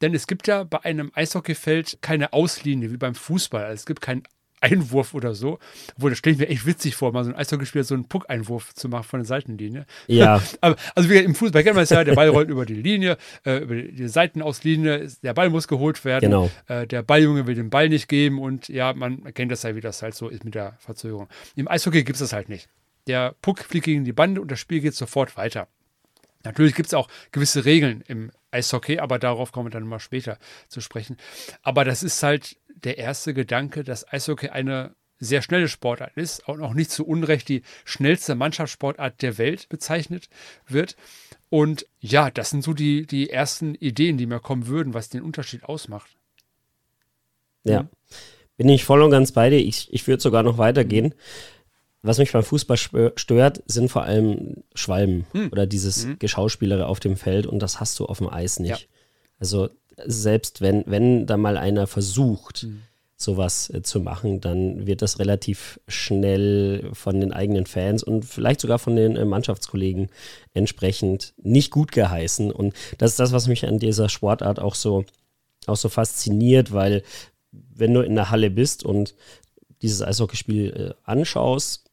Denn 0.05 0.12
es 0.12 0.27
gibt 0.27 0.47
ja 0.49 0.65
bei 0.65 0.85
einem 0.85 1.11
Eishockeyfeld 1.15 1.97
keine 2.03 2.35
Auslinie 2.35 2.93
wie 2.93 2.99
beim 2.99 3.15
Fußball. 3.15 3.65
Also 3.65 3.73
es 3.73 3.87
gibt 3.87 4.03
keinen 4.03 4.25
Einwurf 4.61 5.15
oder 5.15 5.35
so. 5.35 5.59
Obwohl, 5.97 6.11
das 6.11 6.19
stelle 6.19 6.35
ich 6.35 6.41
mir 6.41 6.49
echt 6.49 6.67
witzig 6.67 6.95
vor, 6.95 7.11
mal 7.11 7.25
so 7.25 7.31
ein 7.31 7.37
Eishockeyspieler 7.37 7.85
so 7.85 7.95
einen 7.95 8.06
Puck-Einwurf 8.06 8.75
zu 8.75 8.91
machen 8.91 9.05
von 9.05 9.21
der 9.21 9.27
Seitenlinie. 9.27 9.87
Ja. 10.06 10.43
Aber, 10.61 10.77
also 10.95 11.09
wie 11.09 11.17
im 11.17 11.35
Fußball 11.35 11.62
kennt 11.62 11.77
man 11.77 11.85
es 11.85 11.89
ja, 11.89 12.05
der 12.05 12.17
Ball 12.17 12.29
rollt 12.29 12.51
über 12.51 12.67
die 12.67 12.75
Linie, 12.75 13.17
äh, 13.47 13.62
über 13.62 13.77
die 13.77 14.06
Seitenauslinie, 14.06 15.09
der 15.23 15.33
Ball 15.33 15.49
muss 15.49 15.69
geholt 15.69 16.05
werden. 16.05 16.27
Genau. 16.27 16.51
Äh, 16.67 16.87
der 16.87 17.03
Balljunge 17.03 17.47
will 17.47 17.55
den 17.55 17.71
Ball 17.71 17.89
nicht 17.89 18.06
geben 18.06 18.39
und 18.39 18.69
ja, 18.69 18.93
man 18.93 19.25
kennt 19.33 19.53
das 19.53 19.62
ja, 19.62 19.75
wie 19.75 19.81
das 19.81 20.03
halt 20.03 20.15
so 20.15 20.29
ist 20.29 20.45
mit 20.45 20.55
der 20.55 20.77
Verzögerung. 20.81 21.31
Im 21.56 21.67
Eishockey 21.67 22.05
gibt 22.05 22.17
es 22.17 22.21
das 22.21 22.35
halt 22.35 22.51
nicht. 22.51 22.69
Der 23.06 23.35
Puck 23.41 23.61
fliegt 23.61 23.87
gegen 23.87 24.05
die 24.05 24.12
Bande 24.12 24.43
und 24.43 24.51
das 24.51 24.61
Spiel 24.61 24.81
geht 24.81 24.95
sofort 24.95 25.39
weiter. 25.39 25.67
Natürlich 26.44 26.75
gibt 26.75 26.89
es 26.89 26.94
auch 26.94 27.08
gewisse 27.32 27.65
Regeln 27.65 28.05
im 28.06 28.31
Eishockey, 28.55 28.99
aber 28.99 29.19
darauf 29.19 29.53
kommen 29.53 29.67
wir 29.67 29.70
dann 29.70 29.89
mal 29.89 29.99
später 29.99 30.39
zu 30.69 30.81
sprechen. 30.81 31.17
Aber 31.63 31.84
das 31.84 32.03
ist 32.03 32.23
halt 32.23 32.56
der 32.69 32.99
erste 32.99 33.34
Gedanke, 33.34 33.84
dass 33.84 34.11
Eishockey 34.11 34.49
eine 34.49 34.94
sehr 35.19 35.43
schnelle 35.43 35.69
Sportart 35.69 36.17
ist 36.17 36.49
und 36.49 36.63
auch 36.63 36.75
nicht 36.75 36.91
zu 36.91 37.06
Unrecht 37.06 37.49
die 37.49 37.63
schnellste 37.84 38.34
Mannschaftssportart 38.34 39.23
der 39.23 39.39
Welt 39.39 39.69
bezeichnet 39.69 40.29
wird. 40.67 40.96
Und 41.51 41.87
ja, 42.01 42.31
das 42.31 42.51
sind 42.51 42.65
so 42.65 42.73
die, 42.73 43.06
die 43.06 43.31
ersten 43.31 43.75
Ideen, 43.75 44.19
die 44.19 44.27
mir 44.27 44.41
kommen 44.41 44.67
würden, 44.67 44.94
was 44.94 45.08
den 45.08 45.23
Unterschied 45.23 45.65
ausmacht. 45.65 46.11
Ja, 47.63 47.89
bin 48.56 48.69
ich 48.69 48.84
voll 48.84 49.03
und 49.03 49.11
ganz 49.11 49.32
bei 49.32 49.51
dir. 49.51 49.58
Ich, 49.58 49.93
ich 49.93 50.06
würde 50.06 50.23
sogar 50.23 50.43
noch 50.43 50.58
weitergehen. 50.58 51.15
Was 52.06 52.19
mich 52.19 52.32
beim 52.32 52.43
Fußball 52.43 52.77
stört, 53.17 53.63
sind 53.67 53.91
vor 53.91 54.03
allem 54.03 54.63
Schwalben 54.75 55.25
hm. 55.32 55.49
oder 55.51 55.67
dieses 55.67 56.05
hm. 56.05 56.19
Geschauspielere 56.19 56.87
auf 56.87 57.01
dem 57.01 57.17
Feld 57.17 57.46
und 57.46 57.61
das 57.61 57.81
hast 57.81 57.99
du 57.99 58.05
auf 58.05 58.19
dem 58.19 58.29
Eis 58.29 58.61
nicht. 58.61 58.81
Ja. 58.82 58.87
Also 59.39 59.70
selbst 60.05 60.61
wenn, 60.61 60.84
wenn 60.87 61.27
da 61.27 61.39
mal 61.39 61.56
einer 61.56 61.87
versucht, 61.87 62.58
hm. 62.58 62.82
sowas 63.17 63.70
äh, 63.70 63.81
zu 63.81 64.01
machen, 64.01 64.43
dann 64.43 64.87
wird 64.87 65.01
das 65.01 65.19
relativ 65.19 65.81
schnell 65.89 66.91
von 66.93 67.20
den 67.20 67.32
eigenen 67.32 67.65
Fans 67.65 68.03
und 68.03 68.27
vielleicht 68.27 68.61
sogar 68.61 68.79
von 68.79 68.96
den 68.96 69.17
äh, 69.17 69.25
Mannschaftskollegen 69.25 70.11
entsprechend 70.53 71.32
nicht 71.43 71.70
gut 71.70 71.91
geheißen. 71.91 72.51
Und 72.51 72.75
das 72.99 73.13
ist 73.13 73.20
das, 73.20 73.32
was 73.32 73.49
mich 73.49 73.67
an 73.67 73.79
dieser 73.79 74.11
Sportart 74.11 74.61
auch 74.61 74.75
so, 74.75 75.06
auch 75.67 75.77
so 75.77 75.89
fasziniert, 75.89 76.70
weil 76.70 77.03
wenn 77.51 77.94
du 77.94 78.03
in 78.03 78.15
der 78.15 78.31
Halle 78.31 78.51
bist 78.51 78.84
und 78.84 79.15
dieses 79.81 80.03
Eishockeyspiel 80.03 80.69
äh, 80.70 81.11
anschaust, 81.11 81.84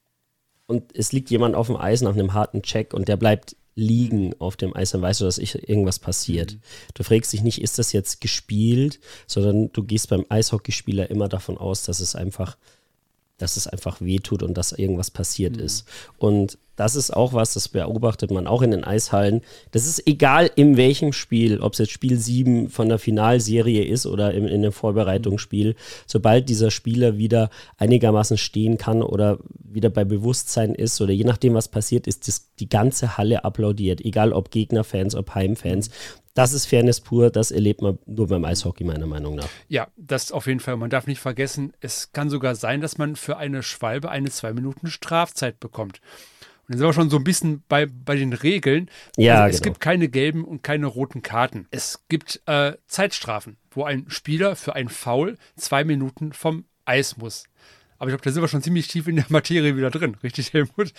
und 0.72 0.96
es 0.96 1.12
liegt 1.12 1.30
jemand 1.30 1.54
auf 1.54 1.68
dem 1.68 1.76
Eis 1.76 2.02
nach 2.02 2.14
einem 2.14 2.34
harten 2.34 2.62
Check 2.64 2.94
und 2.94 3.08
der 3.08 3.18
bleibt 3.18 3.56
liegen 3.76 4.34
auf 4.40 4.58
dem 4.58 4.76
Eis, 4.76 4.92
dann 4.92 5.02
weißt 5.02 5.22
du, 5.22 5.26
dass 5.26 5.38
irgendwas 5.38 6.00
passiert. 6.00 6.54
Mhm. 6.54 6.60
Du 6.94 7.04
fragst 7.04 7.32
dich 7.32 7.42
nicht, 7.42 7.62
ist 7.62 7.78
das 7.78 7.94
jetzt 7.94 8.22
gespielt, 8.22 9.00
sondern 9.28 9.72
du 9.72 9.84
gehst 9.84 10.10
beim 10.10 10.26
Eishockeyspieler 10.30 11.10
immer 11.10 11.30
davon 11.30 11.58
aus, 11.58 11.84
dass 11.84 12.00
es 12.00 12.16
einfach, 12.16 12.58
dass 13.38 13.58
es 13.58 13.68
einfach 13.68 14.02
wehtut 14.02 14.44
und 14.44 14.56
dass 14.56 14.72
irgendwas 14.72 15.12
passiert 15.12 15.58
mhm. 15.58 15.64
ist. 15.64 15.86
Und 16.18 16.58
das 16.82 16.96
ist 16.96 17.12
auch 17.12 17.32
was, 17.32 17.54
das 17.54 17.70
beobachtet 17.70 18.32
man 18.32 18.48
auch 18.48 18.64
in 18.64 18.72
den 18.72 18.84
Eishallen. 18.84 19.42
Das 19.70 19.86
ist 19.86 20.08
egal 20.08 20.50
in 20.56 20.78
welchem 20.78 21.14
Spiel, 21.14 21.62
ob 21.62 21.74
es 21.74 21.78
jetzt 21.80 21.92
Spiel 21.92 22.18
7 22.18 22.70
von 22.70 22.90
der 22.90 22.98
Finalserie 22.98 23.84
ist 23.84 24.08
oder 24.08 24.34
in, 24.34 24.48
in 24.48 24.64
einem 24.64 24.72
Vorbereitungsspiel. 24.72 25.76
Sobald 26.08 26.50
dieser 26.50 26.72
Spieler 26.72 27.20
wieder 27.20 27.52
einigermaßen 27.78 28.36
stehen 28.36 28.80
kann 28.80 29.04
oder 29.04 29.38
wieder 29.60 29.92
bei 29.92 30.04
Bewusstsein 30.06 30.74
ist 30.74 31.00
oder 31.02 31.14
je 31.14 31.24
nachdem, 31.24 31.54
was 31.54 31.68
passiert, 31.68 32.08
ist 32.08 32.28
das, 32.28 32.50
die 32.56 32.68
ganze 32.68 33.16
Halle 33.16 33.46
applaudiert. 33.46 34.02
Egal 34.02 34.34
ob 34.34 34.50
Gegnerfans, 34.50 35.14
ob 35.14 35.36
Heimfans. 35.36 35.92
Das 36.34 36.52
ist 36.52 36.66
Fairness 36.66 37.00
pur, 37.00 37.30
das 37.30 37.52
erlebt 37.52 37.84
man 37.84 38.00
nur 38.08 38.28
beim 38.28 38.44
Eishockey, 38.44 38.86
meiner 38.86 39.06
Meinung 39.06 39.36
nach. 39.36 39.50
Ja, 39.68 39.90
das 39.98 40.32
auf 40.32 40.48
jeden 40.48 40.62
Fall. 40.62 40.78
Man 40.78 40.90
darf 40.90 41.06
nicht 41.06 41.20
vergessen, 41.20 41.74
es 41.80 42.12
kann 42.12 42.32
sogar 42.32 42.56
sein, 42.56 42.82
dass 42.82 42.98
man 42.98 43.16
für 43.16 43.38
eine 43.38 43.62
Schwalbe 43.62 44.10
eine 44.10 44.32
zwei 44.32 44.52
Minuten 44.52 44.88
Strafzeit 44.88 45.60
bekommt. 45.60 46.02
Dann 46.72 46.78
sind 46.78 46.88
wir 46.88 46.94
schon 46.94 47.10
so 47.10 47.18
ein 47.18 47.26
bisschen 47.26 47.64
bei, 47.68 47.86
bei 47.86 48.16
den 48.16 48.32
Regeln. 48.32 48.90
Ja, 49.18 49.44
also 49.44 49.56
es 49.56 49.62
genau. 49.62 49.74
gibt 49.74 49.84
keine 49.84 50.08
gelben 50.08 50.46
und 50.46 50.64
keine 50.64 50.86
roten 50.86 51.22
Karten. 51.22 51.68
Es 51.70 52.06
gibt 52.08 52.42
äh, 52.46 52.78
Zeitstrafen, 52.88 53.58
wo 53.72 53.84
ein 53.84 54.06
Spieler 54.08 54.56
für 54.56 54.74
ein 54.74 54.88
Foul 54.88 55.38
zwei 55.58 55.84
Minuten 55.84 56.32
vom 56.32 56.64
Eis 56.86 57.18
muss. 57.18 57.44
Aber 58.02 58.10
ich 58.10 58.14
glaube, 58.14 58.24
da 58.24 58.32
sind 58.32 58.42
wir 58.42 58.48
schon 58.48 58.64
ziemlich 58.64 58.88
tief 58.88 59.08
in 59.08 59.18
der 59.18 59.28
Materie 59.30 59.78
wieder 59.78 59.92
drin, 59.92 60.18
richtig, 60.24 60.54
Helmut? 60.54 60.92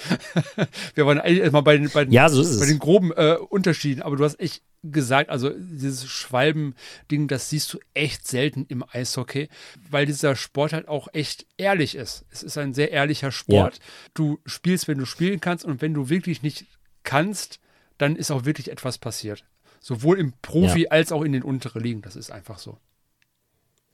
wir 0.94 1.04
waren 1.04 1.18
eigentlich 1.18 1.40
erstmal 1.40 1.64
bei 1.64 1.76
den, 1.76 1.90
bei 1.90 2.04
den, 2.04 2.12
Ja, 2.12 2.28
so 2.28 2.60
bei 2.60 2.66
den 2.66 2.78
groben 2.78 3.10
äh, 3.10 3.38
Unterschieden, 3.48 4.02
aber 4.02 4.14
du 4.14 4.22
hast 4.22 4.38
echt 4.38 4.62
gesagt, 4.84 5.28
also 5.28 5.50
dieses 5.50 6.08
Schwalben-Ding, 6.08 7.26
das 7.26 7.50
siehst 7.50 7.74
du 7.74 7.80
echt 7.92 8.28
selten 8.28 8.66
im 8.68 8.84
Eishockey, 8.88 9.48
weil 9.90 10.06
dieser 10.06 10.36
Sport 10.36 10.72
halt 10.72 10.86
auch 10.86 11.08
echt 11.12 11.44
ehrlich 11.56 11.96
ist. 11.96 12.24
Es 12.30 12.44
ist 12.44 12.56
ein 12.56 12.72
sehr 12.72 12.92
ehrlicher 12.92 13.32
Sport. 13.32 13.80
Du 14.14 14.38
spielst, 14.46 14.86
wenn 14.86 14.98
du 14.98 15.04
spielen 15.04 15.40
kannst 15.40 15.64
und 15.64 15.82
wenn 15.82 15.94
du 15.94 16.08
wirklich 16.08 16.44
nicht 16.44 16.66
kannst, 17.02 17.58
dann 17.98 18.14
ist 18.14 18.30
auch 18.30 18.44
wirklich 18.44 18.70
etwas 18.70 18.98
passiert. 18.98 19.44
Sowohl 19.80 20.20
im 20.20 20.34
Profi 20.40 20.82
Ja. 20.82 20.90
als 20.90 21.10
auch 21.10 21.22
in 21.22 21.32
den 21.32 21.42
unteren 21.42 21.82
Ligen. 21.82 22.02
Das 22.02 22.14
ist 22.14 22.30
einfach 22.30 22.60
so. 22.60 22.78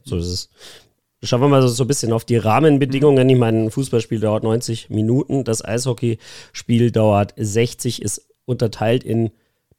So 0.04 0.18
ist 0.18 0.26
es. 0.26 0.50
Schauen 1.22 1.40
wir 1.40 1.48
mal 1.48 1.66
so, 1.66 1.84
ein 1.84 1.86
bisschen 1.88 2.12
auf 2.12 2.24
die 2.24 2.36
Rahmenbedingungen. 2.36 3.28
Ich 3.28 3.36
meine, 3.36 3.64
ein 3.64 3.70
Fußballspiel 3.70 4.20
dauert 4.20 4.44
90 4.44 4.88
Minuten, 4.90 5.42
das 5.42 5.64
Eishockeyspiel 5.64 6.92
dauert 6.92 7.34
60, 7.36 8.02
ist 8.02 8.28
unterteilt 8.44 9.02
in 9.02 9.30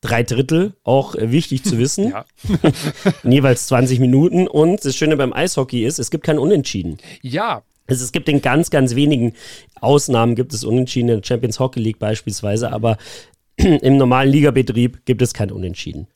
drei 0.01 0.24
Drittel, 0.24 0.74
auch 0.84 1.15
äh, 1.15 1.31
wichtig 1.31 1.63
zu 1.63 1.77
wissen, 1.77 2.10
Ja. 2.12 2.25
jeweils 3.24 3.67
20 3.67 4.00
Minuten. 4.00 4.48
Und 4.48 4.84
das 4.84 4.96
Schöne 4.96 5.15
beim 5.17 5.34
Eishockey 5.34 5.86
ist, 5.86 5.98
es 6.00 6.12
gibt 6.12 6.25
kein 6.25 6.39
Unentschieden. 6.39 6.98
Ja, 7.22 7.63
Also 7.88 8.03
es 8.03 8.12
gibt 8.12 8.27
in 8.29 8.41
ganz, 8.41 8.69
ganz 8.69 8.96
wenigen 8.96 9.34
Ausnahmen 9.79 10.36
gibt 10.36 10.53
es 10.53 10.63
Unentschieden, 10.65 11.10
in 11.10 11.22
der 11.22 11.27
Champions 11.27 11.60
Hockey 11.60 11.79
League 11.79 12.00
beispielsweise, 12.00 12.72
aber 12.72 12.98
im 13.58 13.98
normalen 13.98 14.29
Ligabetrieb 14.29 15.05
gibt 15.05 15.22
es 15.22 15.34
kein 15.34 15.51
Unentschieden. 15.51 16.08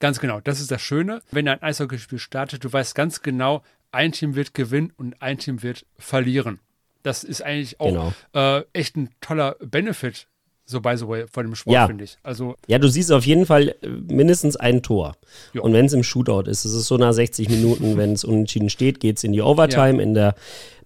Ganz 0.00 0.20
genau, 0.20 0.40
das 0.40 0.60
ist 0.60 0.70
das 0.70 0.82
Schöne. 0.82 1.22
Wenn 1.30 1.48
ein 1.48 1.62
Eishockeyspiel 1.62 2.18
startet, 2.18 2.62
du 2.62 2.72
weißt 2.72 2.94
ganz 2.94 3.22
genau, 3.22 3.62
ein 3.92 4.12
Team 4.12 4.34
wird 4.34 4.54
gewinnen 4.54 4.92
und 4.96 5.20
ein 5.22 5.38
Team 5.38 5.62
wird 5.62 5.86
verlieren. 5.98 6.58
Das 7.02 7.24
ist 7.24 7.42
eigentlich 7.42 7.78
auch 7.80 7.86
Genau. 7.88 8.12
äh, 8.34 8.62
echt 8.72 8.96
ein 8.96 9.10
toller 9.20 9.56
Benefit, 9.60 10.26
so 10.64 10.80
by 10.80 10.96
the 10.96 11.06
way, 11.08 11.26
von 11.30 11.44
dem 11.46 11.54
Sport, 11.54 11.74
Ja. 11.74 11.86
finde 11.88 12.04
ich. 12.04 12.16
Also, 12.22 12.54
Ja, 12.68 12.78
du 12.78 12.88
siehst 12.88 13.10
auf 13.12 13.26
jeden 13.26 13.44
Fall 13.46 13.74
äh, 13.82 13.88
mindestens 13.88 14.56
ein 14.56 14.82
Tor. 14.82 15.16
Ja. 15.52 15.62
Und 15.62 15.72
wenn 15.72 15.86
es 15.86 15.92
im 15.92 16.04
Shootout 16.04 16.48
ist, 16.48 16.64
es 16.64 16.72
ist 16.72 16.86
so 16.86 16.96
nach 16.96 17.12
60 17.12 17.48
Minuten, 17.48 17.96
wenn 17.96 18.12
es 18.12 18.24
unentschieden 18.24 18.70
steht, 18.70 19.00
geht 19.00 19.16
es 19.18 19.24
in 19.24 19.32
die 19.32 19.42
Overtime. 19.42 20.00
In 20.02 20.14
der 20.14 20.34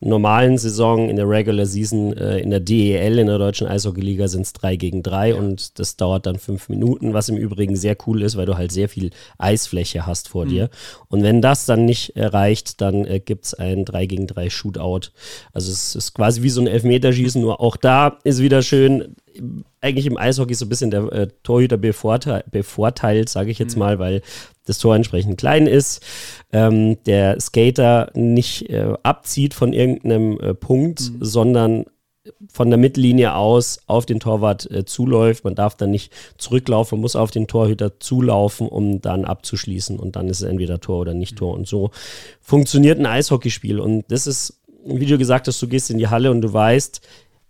normalen 0.00 0.58
Saison, 0.58 1.08
in 1.08 1.16
der 1.16 1.28
Regular 1.28 1.66
Season, 1.66 2.16
äh, 2.16 2.38
in 2.38 2.50
der 2.50 2.60
DEL, 2.60 3.18
in 3.18 3.26
der 3.26 3.38
deutschen 3.38 3.66
Eishockeyliga, 3.66 4.28
sind 4.28 4.42
es 4.42 4.52
3 4.52 4.76
gegen 4.76 5.02
3 5.02 5.34
und 5.34 5.78
das 5.78 5.96
dauert 5.96 6.26
dann 6.26 6.38
fünf 6.38 6.68
Minuten, 6.68 7.14
was 7.14 7.28
im 7.28 7.36
Übrigen 7.36 7.76
sehr 7.76 7.96
cool 8.06 8.22
ist, 8.22 8.36
weil 8.36 8.46
du 8.46 8.56
halt 8.56 8.72
sehr 8.72 8.88
viel 8.88 9.10
Eisfläche 9.38 10.06
hast 10.06 10.28
vor 10.28 10.46
dir. 10.46 10.70
Und 11.08 11.22
wenn 11.22 11.40
das 11.40 11.66
dann 11.66 11.84
nicht 11.84 12.12
reicht, 12.16 12.80
dann 12.80 13.04
äh, 13.04 13.20
gibt 13.20 13.46
es 13.46 13.54
ein 13.54 13.84
3 13.84 14.06
gegen 14.06 14.26
3 14.26 14.50
Shootout. 14.50 15.10
Also 15.52 15.72
es 15.72 15.94
ist 15.94 16.14
quasi 16.14 16.42
wie 16.42 16.50
so 16.50 16.60
ein 16.60 16.66
Elfmeterschießen, 16.66 17.40
nur 17.40 17.60
auch 17.60 17.76
da 17.76 18.18
ist 18.24 18.40
wieder 18.40 18.62
schön, 18.62 19.16
eigentlich 19.86 20.06
im 20.06 20.18
Eishockey 20.18 20.54
so 20.54 20.66
ein 20.66 20.68
bisschen 20.68 20.90
der 20.90 21.12
äh, 21.12 21.28
Torhüter 21.42 21.76
bevorteilt, 21.76 22.50
bevorteilt 22.50 23.28
sage 23.28 23.50
ich 23.50 23.58
jetzt 23.58 23.76
mal, 23.76 23.98
weil 23.98 24.22
das 24.66 24.78
Tor 24.78 24.96
entsprechend 24.96 25.38
klein 25.38 25.66
ist, 25.66 26.04
ähm, 26.52 27.02
der 27.04 27.40
Skater 27.40 28.10
nicht 28.14 28.68
äh, 28.68 28.94
abzieht 29.02 29.54
von 29.54 29.72
irgendeinem 29.72 30.38
äh, 30.40 30.54
Punkt, 30.54 31.12
sondern 31.20 31.84
von 32.52 32.70
der 32.70 32.78
Mittellinie 32.78 33.34
aus 33.34 33.80
auf 33.86 34.06
den 34.06 34.20
Torwart 34.20 34.70
äh, 34.70 34.84
zuläuft. 34.84 35.44
Man 35.44 35.54
darf 35.54 35.76
dann 35.76 35.90
nicht 35.90 36.12
zurücklaufen, 36.38 36.96
man 36.96 37.02
muss 37.02 37.16
auf 37.16 37.30
den 37.30 37.46
Torhüter 37.46 38.00
zulaufen, 38.00 38.68
um 38.68 39.00
dann 39.00 39.24
abzuschließen 39.24 39.98
und 39.98 40.16
dann 40.16 40.28
ist 40.28 40.40
es 40.40 40.48
entweder 40.48 40.80
Tor 40.80 41.00
oder 41.00 41.14
nicht 41.14 41.36
Tor. 41.36 41.54
Und 41.54 41.66
so 41.66 41.90
funktioniert 42.40 42.98
ein 42.98 43.06
Eishockeyspiel. 43.06 43.78
Und 43.78 44.04
das 44.08 44.26
ist, 44.26 44.60
wie 44.84 45.06
du 45.06 45.18
gesagt 45.18 45.46
hast, 45.48 45.60
du 45.62 45.68
gehst 45.68 45.90
in 45.90 45.98
die 45.98 46.08
Halle 46.08 46.30
und 46.30 46.40
du 46.40 46.52
weißt, 46.52 47.00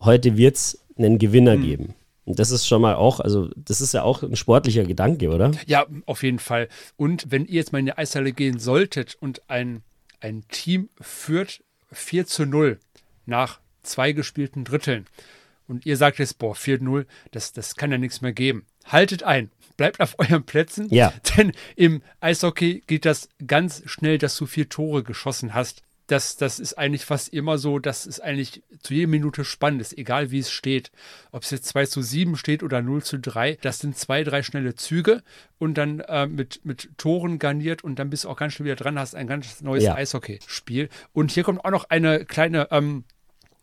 heute 0.00 0.36
wird 0.36 0.56
es 0.56 0.84
einen 0.98 1.18
Gewinner 1.18 1.56
geben. 1.56 1.94
Das 2.26 2.50
ist 2.50 2.66
schon 2.66 2.82
mal 2.82 2.96
auch, 2.96 3.20
also 3.20 3.48
das 3.56 3.80
ist 3.80 3.94
ja 3.94 4.02
auch 4.02 4.22
ein 4.22 4.34
sportlicher 4.36 4.84
Gedanke, 4.84 5.28
oder? 5.30 5.52
ja, 5.66 5.86
auf 6.06 6.22
jeden 6.22 6.40
Fall. 6.40 6.68
Und 6.96 7.30
wenn 7.30 7.46
ihr 7.46 7.54
jetzt 7.54 7.72
mal 7.72 7.78
in 7.78 7.86
die 7.86 7.96
Eishalle 7.96 8.32
gehen 8.32 8.58
solltet 8.58 9.16
und 9.20 9.48
ein, 9.48 9.82
ein 10.20 10.44
Team 10.48 10.88
führt 11.00 11.62
4 11.92 12.26
zu 12.26 12.44
0 12.44 12.78
nach 13.26 13.60
zwei 13.82 14.10
gespielten 14.12 14.64
Dritteln 14.64 15.06
und 15.68 15.86
ihr 15.86 15.96
sagt 15.96 16.18
jetzt, 16.18 16.38
boah, 16.38 16.54
4-0, 16.54 17.06
das, 17.30 17.52
das 17.52 17.76
kann 17.76 17.92
ja 17.92 17.98
nichts 17.98 18.20
mehr 18.20 18.32
geben. 18.32 18.66
Haltet 18.84 19.22
ein, 19.22 19.50
bleibt 19.76 20.00
auf 20.00 20.16
euren 20.18 20.44
Plätzen, 20.44 20.88
Ja. 20.92 21.12
denn 21.36 21.52
im 21.76 22.02
Eishockey 22.20 22.82
geht 22.86 23.04
das 23.04 23.28
ganz 23.46 23.82
schnell, 23.86 24.18
dass 24.18 24.36
du 24.36 24.46
vier 24.46 24.68
Tore 24.68 25.02
geschossen 25.02 25.54
hast. 25.54 25.82
Das, 26.08 26.36
das 26.36 26.60
ist 26.60 26.74
eigentlich 26.74 27.04
fast 27.04 27.32
immer 27.32 27.58
so, 27.58 27.78
dass 27.78 28.06
es 28.06 28.20
eigentlich 28.20 28.62
zu 28.80 28.94
jeder 28.94 29.08
Minute 29.08 29.44
spannend 29.44 29.80
ist, 29.80 29.98
egal 29.98 30.30
wie 30.30 30.38
es 30.38 30.50
steht. 30.50 30.92
Ob 31.32 31.42
es 31.42 31.50
jetzt 31.50 31.66
2 31.66 31.86
zu 31.86 32.00
7 32.02 32.36
steht 32.36 32.62
oder 32.62 32.80
0 32.80 33.02
zu 33.02 33.18
3, 33.18 33.58
das 33.60 33.80
sind 33.80 33.98
zwei, 33.98 34.22
drei 34.22 34.42
schnelle 34.42 34.74
Züge 34.76 35.22
und 35.58 35.74
dann 35.74 36.00
äh, 36.00 36.26
mit, 36.26 36.64
mit 36.64 36.90
Toren 36.96 37.38
garniert 37.38 37.82
und 37.82 37.98
dann 37.98 38.10
bist 38.10 38.24
du 38.24 38.28
auch 38.28 38.36
ganz 38.36 38.52
schnell 38.52 38.66
wieder 38.66 38.76
dran, 38.76 38.98
hast 38.98 39.14
ein 39.14 39.26
ganz 39.26 39.60
neues 39.62 39.84
Ja. 39.84 39.94
Eishockeyspiel. 39.94 40.88
Und 41.12 41.32
hier 41.32 41.42
kommt 41.42 41.64
auch 41.64 41.70
noch 41.70 41.90
eine 41.90 42.24
kleine 42.24 42.68
ähm, 42.70 43.04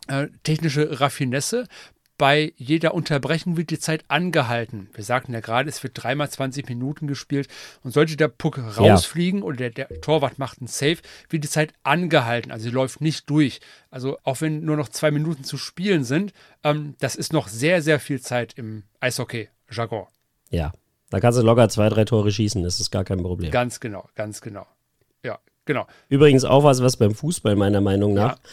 äh, 0.07 0.27
technische 0.43 0.99
Raffinesse. 0.99 1.67
Bei 2.23 2.53
jeder 2.55 2.93
Unterbrechung 2.93 3.57
wird 3.57 3.69
die 3.69 3.79
Zeit 3.79 4.05
angehalten. 4.07 4.87
Wir 4.93 5.03
sagten 5.03 5.33
ja 5.33 5.41
gerade, 5.41 5.67
es 5.67 5.83
wird 5.83 5.91
dreimal 6.01 6.29
20 6.29 6.69
Minuten 6.69 7.05
gespielt 7.05 7.49
und 7.83 7.91
sollte 7.91 8.15
der 8.15 8.29
Puck 8.29 8.59
rausfliegen 8.77 9.43
oder 9.43 9.57
der, 9.69 9.71
der 9.71 9.99
Torwart 9.99 10.39
macht 10.39 10.59
einen 10.59 10.69
Save, 10.69 10.99
wird 11.27 11.43
die 11.43 11.49
Zeit 11.49 11.73
angehalten. 11.83 12.49
Also 12.53 12.63
sie 12.63 12.69
läuft 12.69 13.01
nicht 13.01 13.29
durch. 13.29 13.59
Also 13.91 14.19
auch 14.23 14.39
wenn 14.39 14.63
nur 14.63 14.77
noch 14.77 14.87
zwei 14.87 15.11
Minuten 15.11 15.43
zu 15.43 15.57
spielen 15.57 16.05
sind, 16.05 16.31
ähm, 16.63 16.95
das 17.01 17.17
ist 17.17 17.33
noch 17.33 17.49
sehr, 17.49 17.81
sehr 17.81 17.99
viel 17.99 18.21
Zeit 18.21 18.53
im 18.55 18.83
Eishockey-Jargon. 19.01 20.05
Ja. 20.49 20.71
Da 21.09 21.19
kannst 21.19 21.37
du 21.37 21.43
locker 21.43 21.67
zwei, 21.67 21.89
drei 21.89 22.05
Tore 22.05 22.31
schießen, 22.31 22.63
das 22.63 22.79
ist 22.79 22.89
gar 22.89 23.03
kein 23.03 23.21
Problem. 23.21 23.51
Ganz 23.51 23.81
genau, 23.81 24.07
ganz 24.15 24.39
genau. 24.39 24.65
Ja, 25.25 25.39
genau. 25.65 25.87
Übrigens 26.07 26.45
auch 26.45 26.63
was, 26.63 26.81
was 26.81 26.95
beim 26.95 27.15
Fußball 27.15 27.57
meiner 27.57 27.81
Meinung 27.81 28.13
nach 28.13 28.37
Ja. 28.37 28.43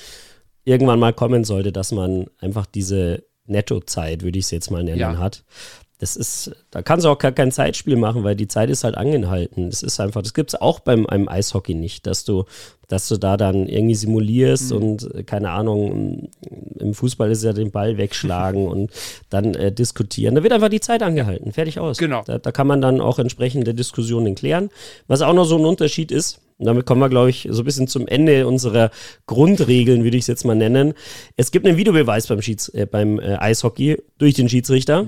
irgendwann 0.65 0.99
mal 0.99 1.13
kommen 1.13 1.45
sollte, 1.45 1.71
dass 1.71 1.93
man 1.93 2.27
einfach 2.41 2.67
diese 2.67 3.30
Nettozeit, 3.47 4.23
würde 4.23 4.39
ich 4.39 4.45
es 4.47 4.51
jetzt 4.51 4.71
mal 4.71 4.83
nennen, 4.85 4.99
Ja. 5.01 5.19
hat. 5.19 5.45
Das 5.99 6.17
ist, 6.17 6.53
da 6.71 6.81
kannst 6.81 7.05
du 7.05 7.11
auch 7.11 7.19
gar 7.19 7.33
kein 7.33 7.53
Zeitspiel 7.53 7.97
machen, 7.97 8.25
weil 8.25 8.35
die 8.35 8.49
Zeit 8.49 8.71
ist 8.71 8.85
halt 8.85 8.97
angehalten. 8.97 9.69
Das 9.69 9.83
ist 9.83 10.01
einfach, 10.01 10.23
das 10.23 10.33
gibt 10.33 10.55
es 10.55 10.59
auch 10.59 10.81
beim 10.81 11.05
einem 11.07 11.29
Eishockey 11.29 11.75
nicht, 11.75 12.07
dass 12.07 12.25
du, 12.25 12.45
dass 12.89 13.07
du 13.07 13.19
da 13.19 13.37
dann 13.37 13.67
irgendwie 13.69 13.95
simulierst 13.95 14.71
Mhm. 14.71 14.77
und 14.79 15.15
äh, 15.15 15.23
keine 15.25 15.51
Ahnung, 15.51 16.31
im 16.79 16.95
Fußball 16.95 17.31
ist 17.31 17.45
ja 17.45 17.53
den 17.53 17.71
Ball 17.71 17.99
wegschlagen 17.99 18.67
und 18.69 18.91
dann 19.29 19.55
äh, 19.55 19.73
diskutieren. 19.73 20.35
Da 20.37 20.43
wird 20.43 20.55
einfach 20.55 20.71
die 20.71 20.81
Zeit 20.81 21.03
angehalten, 21.03 21.53
fertig 21.53 21.79
aus. 21.79 21.99
Genau. 21.99 22.23
Da, 22.25 22.39
da 22.39 22.51
kann 22.51 22.67
man 22.67 22.81
dann 22.81 23.03
auch 23.03 23.19
entsprechende 23.19 23.75
Diskussionen 23.75 24.35
klären. 24.35 24.71
Was 25.07 25.21
auch 25.21 25.35
noch 25.35 25.45
so 25.45 25.59
ein 25.59 25.67
Unterschied 25.67 26.13
ist, 26.13 26.41
und 26.61 26.67
damit 26.67 26.85
kommen 26.85 27.01
wir, 27.01 27.09
glaube 27.09 27.31
ich, 27.31 27.49
so 27.51 27.63
ein 27.63 27.65
bisschen 27.65 27.89
zum 27.89 28.07
Ende 28.07 28.47
unserer 28.47 28.91
Grundregeln, 29.27 30.05
würde 30.05 30.19
ich 30.19 30.25
es 30.25 30.27
jetzt 30.27 30.45
mal 30.45 30.55
nennen. 30.55 30.93
Es 31.39 31.53
gibt 31.53 31.67
einen 31.67 31.79
Videobeweis 31.79 32.27
beim, 32.27 32.43
Schieds 32.43 32.69
äh, 32.69 32.87
beim 32.87 33.19
äh, 33.19 33.37
Eishockey 33.37 33.97
durch 34.19 34.35
den 34.35 34.51
Schiedsrichter. 34.51 35.07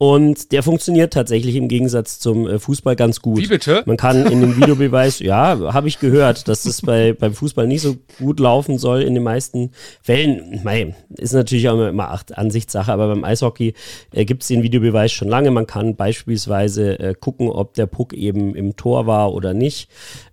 Und 0.00 0.52
der 0.52 0.62
funktioniert 0.62 1.12
tatsächlich 1.12 1.56
im 1.56 1.66
Gegensatz 1.66 2.20
zum 2.20 2.46
äh, 2.46 2.60
Fußball 2.60 2.94
ganz 2.94 3.20
gut. 3.20 3.38
Wie 3.38 3.48
bitte? 3.48 3.82
Man 3.84 3.96
kann 3.96 4.26
in 4.26 4.40
dem 4.40 4.56
Videobeweis, 4.56 5.18
ja, 5.20 5.72
habe 5.72 5.88
ich 5.88 5.98
gehört, 5.98 6.46
dass 6.46 6.62
das 6.62 6.82
bei, 6.82 7.12
beim 7.12 7.34
Fußball 7.34 7.66
nicht 7.66 7.82
so 7.82 7.96
gut 8.18 8.38
laufen 8.38 8.78
soll 8.78 9.02
in 9.02 9.14
den 9.14 9.24
meisten 9.24 9.72
Fällen. 10.00 10.60
Mei, 10.62 10.94
ist 11.16 11.32
natürlich 11.34 11.68
auch 11.68 11.84
immer, 11.84 12.16
Ansichtssache, 12.32 12.92
aber 12.92 13.08
beim 13.08 13.24
Eishockey 13.24 13.74
äh, 14.12 14.24
gibt 14.24 14.42
es 14.42 14.48
den 14.48 14.62
Videobeweis 14.62 15.10
schon 15.10 15.28
lange. 15.28 15.50
Man 15.50 15.66
kann 15.66 15.96
beispielsweise 15.96 16.98
äh, 17.00 17.14
gucken, 17.18 17.48
ob 17.48 17.74
der 17.74 17.86
Puck 17.86 18.12
eben 18.12 18.54
im 18.54 18.76
Tor 18.76 19.08
war 19.08 19.34
oder 19.34 19.52
nicht. 19.52 19.88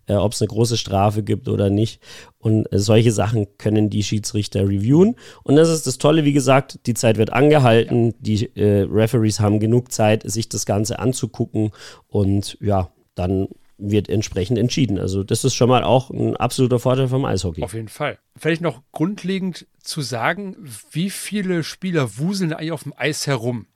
Äh, 0.07 0.15
ob 0.15 0.33
es 0.33 0.41
eine 0.41 0.47
große 0.47 0.77
Strafe 0.77 1.23
gibt 1.23 1.47
oder 1.47 1.69
nicht. 1.69 2.01
Und 2.37 2.71
äh, 2.71 2.79
solche 2.79 3.11
Sachen 3.11 3.47
können 3.57 3.89
die 3.89 4.03
Schiedsrichter 4.03 4.61
reviewen. 4.63 5.15
Und 5.43 5.55
das 5.55 5.69
ist 5.69 5.87
das 5.87 5.97
Tolle, 5.97 6.23
wie 6.25 6.33
gesagt, 6.33 6.79
die 6.85 6.93
Zeit 6.93 7.17
wird 7.17 7.33
angehalten, 7.33 8.13
die 8.19 8.55
äh, 8.55 8.87
Referees 8.89 9.39
haben 9.39 9.59
genug 9.59 9.91
Zeit, 9.91 10.23
sich 10.29 10.49
das 10.49 10.65
Ganze 10.65 10.99
anzugucken 10.99 11.71
und 12.07 12.57
ja, 12.61 12.89
dann 13.15 13.47
wird 13.77 14.09
entsprechend 14.09 14.57
entschieden. 14.57 14.99
Also 14.99 15.23
das 15.23 15.43
ist 15.43 15.53
schon 15.53 15.69
mal 15.69 15.83
auch 15.83 16.09
ein 16.09 16.35
absoluter 16.37 16.79
Vorteil 16.79 17.07
vom 17.07 17.25
Eishockey. 17.25 17.63
Auf 17.63 17.73
jeden 17.73 17.89
Fall. 17.89 18.19
Vielleicht 18.37 18.61
noch 18.61 18.81
grundlegend 18.91 19.67
zu 19.79 20.01
sagen, 20.01 20.55
wie 20.91 21.09
viele 21.09 21.63
Spieler 21.63 22.17
wuseln 22.17 22.53
eigentlich 22.53 22.71
auf 22.71 22.83
dem 22.83 22.93
Eis 22.95 23.27
herum. 23.27 23.67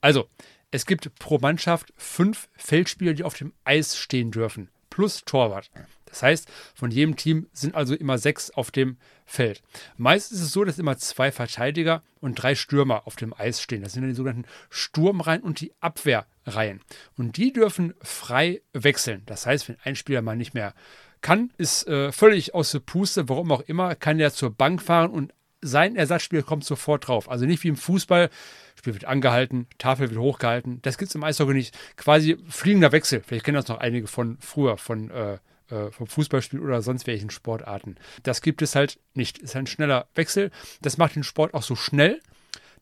Also, 0.00 0.26
es 0.70 0.84
gibt 0.84 1.12
pro 1.18 1.38
Mannschaft 1.38 1.92
fünf 1.96 2.48
Feldspieler, 2.56 3.14
die 3.14 3.24
auf 3.24 3.34
dem 3.34 3.52
Eis 3.64 3.96
stehen 3.96 4.30
dürfen, 4.30 4.68
plus 4.98 5.24
Torwart. 5.24 5.70
Das 6.06 6.24
heißt, 6.24 6.48
von 6.74 6.90
jedem 6.90 7.14
Team 7.14 7.46
sind 7.52 7.76
also 7.76 7.94
immer 7.94 8.18
sechs 8.18 8.50
auf 8.50 8.72
dem 8.72 8.96
Feld. 9.26 9.62
Meist 9.96 10.32
ist 10.32 10.40
es 10.40 10.50
so, 10.50 10.64
dass 10.64 10.80
immer 10.80 10.98
zwei 10.98 11.30
Verteidiger 11.30 12.02
und 12.20 12.34
drei 12.34 12.56
Stürmer 12.56 13.06
auf 13.06 13.14
dem 13.14 13.32
Eis 13.32 13.62
stehen. 13.62 13.82
Das 13.82 13.92
sind 13.92 14.02
dann 14.02 14.10
die 14.10 14.16
sogenannten 14.16 14.50
Sturmreihen 14.70 15.44
und 15.44 15.60
die 15.60 15.72
Abwehrreihen. 15.78 16.80
Und 17.16 17.36
die 17.36 17.52
dürfen 17.52 17.94
frei 18.02 18.60
wechseln. 18.72 19.22
Das 19.26 19.46
heißt, 19.46 19.68
wenn 19.68 19.76
ein 19.84 19.94
Spieler 19.94 20.20
mal 20.20 20.36
nicht 20.36 20.54
mehr 20.54 20.74
kann, 21.20 21.52
ist 21.58 21.86
äh, 21.86 22.10
völlig 22.10 22.52
aus 22.54 22.72
der 22.72 22.80
Puste, 22.80 23.28
warum 23.28 23.52
auch 23.52 23.60
immer, 23.60 23.94
kann 23.94 24.18
er 24.18 24.32
zur 24.32 24.50
Bank 24.50 24.82
fahren 24.82 25.12
und 25.12 25.32
sein 25.60 25.96
Ersatzspieler 25.96 26.42
kommt 26.42 26.64
sofort 26.64 27.08
drauf. 27.08 27.30
Also 27.30 27.46
nicht 27.46 27.62
wie 27.64 27.68
im 27.68 27.76
Fußball, 27.76 28.30
Spiel 28.76 28.94
wird 28.94 29.06
angehalten, 29.06 29.66
Tafel 29.78 30.10
wird 30.10 30.20
hochgehalten. 30.20 30.80
Das 30.82 30.98
gibt 30.98 31.10
es 31.10 31.14
im 31.14 31.24
Eishockey 31.24 31.54
nicht. 31.54 31.76
Quasi 31.96 32.38
fliegender 32.48 32.92
Wechsel. 32.92 33.22
Vielleicht 33.26 33.44
kennen 33.44 33.56
das 33.56 33.68
noch 33.68 33.78
einige 33.78 34.06
von 34.06 34.38
früher, 34.40 34.78
von 34.78 35.10
äh, 35.10 35.38
äh, 35.70 35.90
vom 35.90 36.06
Fußballspiel 36.06 36.60
oder 36.60 36.80
sonst 36.80 37.06
welchen 37.06 37.30
Sportarten. 37.30 37.96
Das 38.22 38.40
gibt 38.40 38.62
es 38.62 38.74
halt 38.74 38.98
nicht. 39.14 39.38
Es 39.38 39.50
ist 39.50 39.56
ein 39.56 39.66
schneller 39.66 40.08
Wechsel. 40.14 40.50
Das 40.80 40.96
macht 40.96 41.16
den 41.16 41.24
Sport 41.24 41.54
auch 41.54 41.62
so 41.62 41.76
schnell, 41.76 42.20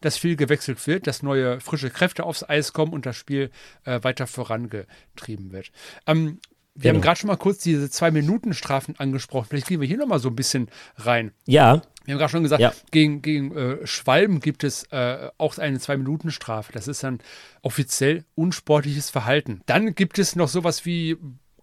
dass 0.01 0.17
viel 0.19 0.37
gewechselt 0.37 0.87
wird, 0.87 1.07
dass 1.07 1.23
neue 1.23 1.61
frische 1.61 1.91
Kräfte 1.91 2.25
aufs 2.25 2.49
Eis 2.49 2.73
kommen 2.73 2.93
und 2.93 3.07
das 3.07 3.17
Spiel 3.17 3.51
äh, 3.85 4.03
weiter 4.03 4.27
vorangetrieben 4.27 5.53
wird. 5.53 5.73
Ähm, 6.07 6.39
wir 6.77 6.83
genau. 6.83 6.97
haben 6.97 7.03
gerade 7.03 7.21
schon 7.21 7.29
mal 7.29 7.37
kurz 7.37 7.59
diese 7.59 7.91
Zwei-Minuten-Strafen 7.91 8.97
angesprochen. 8.99 9.47
Vielleicht 9.49 9.67
gehen 9.67 9.81
wir 9.81 9.89
hier 9.89 9.97
nochmal 9.97 10.19
so 10.19 10.29
ein 10.29 10.37
bisschen 10.37 10.69
rein. 10.97 11.33
Ja. 11.47 11.81
Wir 12.05 12.13
haben 12.13 12.19
gerade 12.19 12.31
schon 12.31 12.43
gesagt, 12.43 12.61
ja. 12.61 12.73
gegen, 12.91 13.23
gegen 13.23 13.57
äh, 13.57 13.87
Schwalben 13.87 14.41
gibt 14.41 14.63
es 14.63 14.85
äh, 14.93 15.31
auch 15.39 15.57
eine 15.57 15.81
Zwei-Minuten-Strafe. 15.81 16.73
Das 16.73 16.87
ist 16.87 17.03
dann 17.03 17.21
offiziell 17.63 18.25
unsportliches 18.35 19.09
Verhalten. 19.09 19.63
Dann 19.65 19.95
gibt 19.95 20.19
es 20.19 20.37
noch 20.37 20.49
sowas 20.49 20.85
wie 20.85 21.17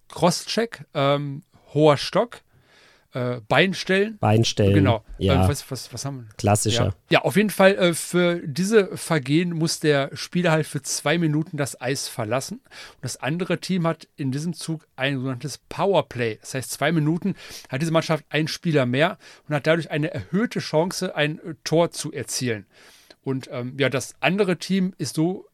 Crosscheck, 0.08 0.84
ähm, 0.94 1.44
hoher 1.72 1.96
Stock, 1.96 2.40
äh, 3.14 3.40
Beinstellen. 3.48 4.18
Beinstellen. 4.18 4.74
Genau. 4.74 5.04
Ja. 5.18 5.44
Äh, 5.44 5.48
was, 5.48 5.70
was, 5.70 5.92
was 5.92 6.04
haben 6.04 6.18
wir? 6.18 6.34
Klassischer. 6.36 6.84
Ja. 6.84 6.94
ja, 7.10 7.22
auf 7.22 7.36
jeden 7.36 7.50
Fall 7.50 7.74
äh, 7.76 7.94
für 7.94 8.40
diese 8.44 8.96
Vergehen 8.96 9.50
muss 9.50 9.80
der 9.80 10.10
Spieler 10.14 10.50
halt 10.50 10.66
für 10.66 10.82
zwei 10.82 11.16
Minuten 11.18 11.56
das 11.56 11.80
Eis 11.80 12.08
verlassen. 12.08 12.58
Und 12.58 13.02
das 13.02 13.16
andere 13.16 13.58
Team 13.58 13.86
hat 13.86 14.08
in 14.16 14.32
diesem 14.32 14.52
Zug 14.52 14.86
ein 14.96 15.16
sogenanntes 15.16 15.58
Powerplay. 15.68 16.38
Das 16.40 16.54
heißt, 16.54 16.70
zwei 16.72 16.92
Minuten 16.92 17.34
hat 17.68 17.80
diese 17.80 17.92
Mannschaft 17.92 18.24
einen 18.30 18.48
Spieler 18.48 18.84
mehr 18.84 19.18
und 19.48 19.54
hat 19.54 19.66
dadurch 19.66 19.90
eine 19.90 20.12
erhöhte 20.12 20.58
Chance, 20.58 21.14
ein 21.14 21.38
äh, 21.38 21.54
Tor 21.62 21.92
zu 21.92 22.12
erzielen. 22.12 22.66
Und 23.22 23.48
ähm, 23.52 23.76
ja, 23.78 23.88
das 23.88 24.14
andere 24.20 24.58
Team 24.58 24.92
ist 24.98 25.14
so 25.14 25.46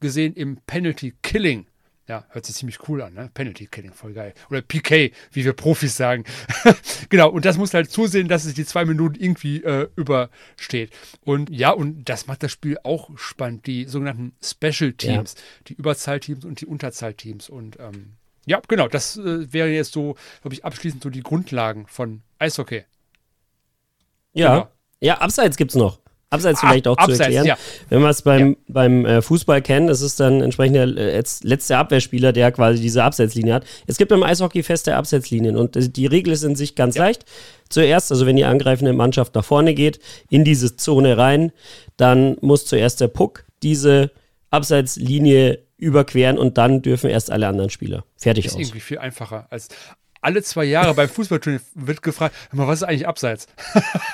gesehen 0.00 0.34
im 0.34 0.58
Penalty 0.66 1.14
Killing 1.22 1.66
ja, 2.08 2.24
hört 2.30 2.46
sich 2.46 2.54
ziemlich 2.54 2.88
cool 2.88 3.02
an, 3.02 3.14
ne? 3.14 3.30
Penalty 3.34 3.66
Killing, 3.66 3.92
voll 3.92 4.12
geil. 4.12 4.32
Oder 4.48 4.62
PK, 4.62 5.12
wie 5.32 5.44
wir 5.44 5.54
Profis 5.54 5.96
sagen. 5.96 6.24
genau, 7.08 7.30
und 7.30 7.44
das 7.44 7.56
muss 7.56 7.74
halt 7.74 7.90
zusehen, 7.90 8.28
dass 8.28 8.44
es 8.44 8.54
die 8.54 8.64
zwei 8.64 8.84
Minuten 8.84 9.16
irgendwie 9.20 9.62
äh, 9.64 9.88
übersteht. 9.96 10.92
Und 11.22 11.50
ja, 11.50 11.70
und 11.72 12.08
das 12.08 12.28
macht 12.28 12.44
das 12.44 12.52
Spiel 12.52 12.78
auch 12.84 13.10
spannend. 13.16 13.66
Die 13.66 13.86
sogenannten 13.86 14.36
Special 14.40 14.92
Teams, 14.92 15.34
ja. 15.34 15.40
die 15.66 15.74
Überzahlteams 15.74 16.44
und 16.44 16.60
die 16.60 16.66
Unterzahlteams. 16.66 17.48
Und 17.48 17.78
ähm, 17.80 18.12
ja, 18.46 18.62
genau, 18.68 18.86
das 18.86 19.16
äh, 19.16 19.52
wäre 19.52 19.68
jetzt 19.68 19.92
so, 19.92 20.16
glaube 20.42 20.54
ich, 20.54 20.64
abschließend 20.64 21.02
so 21.02 21.10
die 21.10 21.22
Grundlagen 21.22 21.88
von 21.88 22.22
Eishockey. 22.38 22.84
Ja. 24.32 24.54
Genau. 24.54 24.68
Ja, 25.00 25.18
abseits 25.18 25.56
gibt 25.56 25.72
es 25.72 25.76
noch. 25.76 25.98
Abseits 26.28 26.60
vielleicht 26.60 26.88
auch 26.88 26.96
Abseits, 26.96 27.18
zu 27.18 27.22
erklären. 27.24 27.46
Ja. 27.46 27.56
Wenn 27.88 28.02
wir 28.02 28.08
es 28.08 28.22
beim, 28.22 28.48
ja. 28.50 28.56
beim 28.68 29.06
äh, 29.06 29.22
Fußball 29.22 29.62
kennen, 29.62 29.86
das 29.86 30.00
ist 30.00 30.18
dann 30.18 30.40
entsprechend 30.40 30.74
der 30.76 30.88
äh, 30.88 31.22
letzte 31.42 31.78
Abwehrspieler, 31.78 32.32
der 32.32 32.50
quasi 32.50 32.80
diese 32.80 33.04
Abseitslinie 33.04 33.54
hat. 33.54 33.66
Es 33.86 33.96
gibt 33.96 34.10
beim 34.10 34.24
Eishockey 34.24 34.62
feste 34.64 34.96
Abseitslinien 34.96 35.56
und 35.56 35.96
die 35.96 36.06
Regel 36.06 36.32
ist 36.32 36.42
in 36.42 36.56
sich 36.56 36.74
ganz 36.74 36.96
ja. 36.96 37.04
leicht. 37.04 37.24
Zuerst, 37.68 38.10
also 38.10 38.26
wenn 38.26 38.36
die 38.36 38.44
angreifende 38.44 38.92
Mannschaft 38.92 39.34
nach 39.34 39.44
vorne 39.44 39.74
geht, 39.74 40.00
in 40.28 40.44
diese 40.44 40.76
Zone 40.76 41.16
rein, 41.16 41.52
dann 41.96 42.36
muss 42.40 42.66
zuerst 42.66 43.00
der 43.00 43.08
Puck 43.08 43.44
diese 43.62 44.10
Abseitslinie 44.50 45.60
überqueren 45.76 46.38
und 46.38 46.58
dann 46.58 46.82
dürfen 46.82 47.10
erst 47.10 47.30
alle 47.30 47.46
anderen 47.46 47.70
Spieler. 47.70 48.04
Fertig 48.16 48.46
ist 48.46 48.54
aus. 48.54 48.60
Ist 48.60 48.68
irgendwie 48.68 48.80
viel 48.80 48.98
einfacher 48.98 49.46
als 49.50 49.68
alle 50.26 50.42
zwei 50.42 50.64
Jahre 50.64 50.92
beim 50.92 51.08
Fußballturnier 51.08 51.60
wird 51.76 52.02
gefragt, 52.02 52.34
was 52.50 52.80
ist 52.80 52.82
eigentlich 52.82 53.06
abseits? 53.06 53.46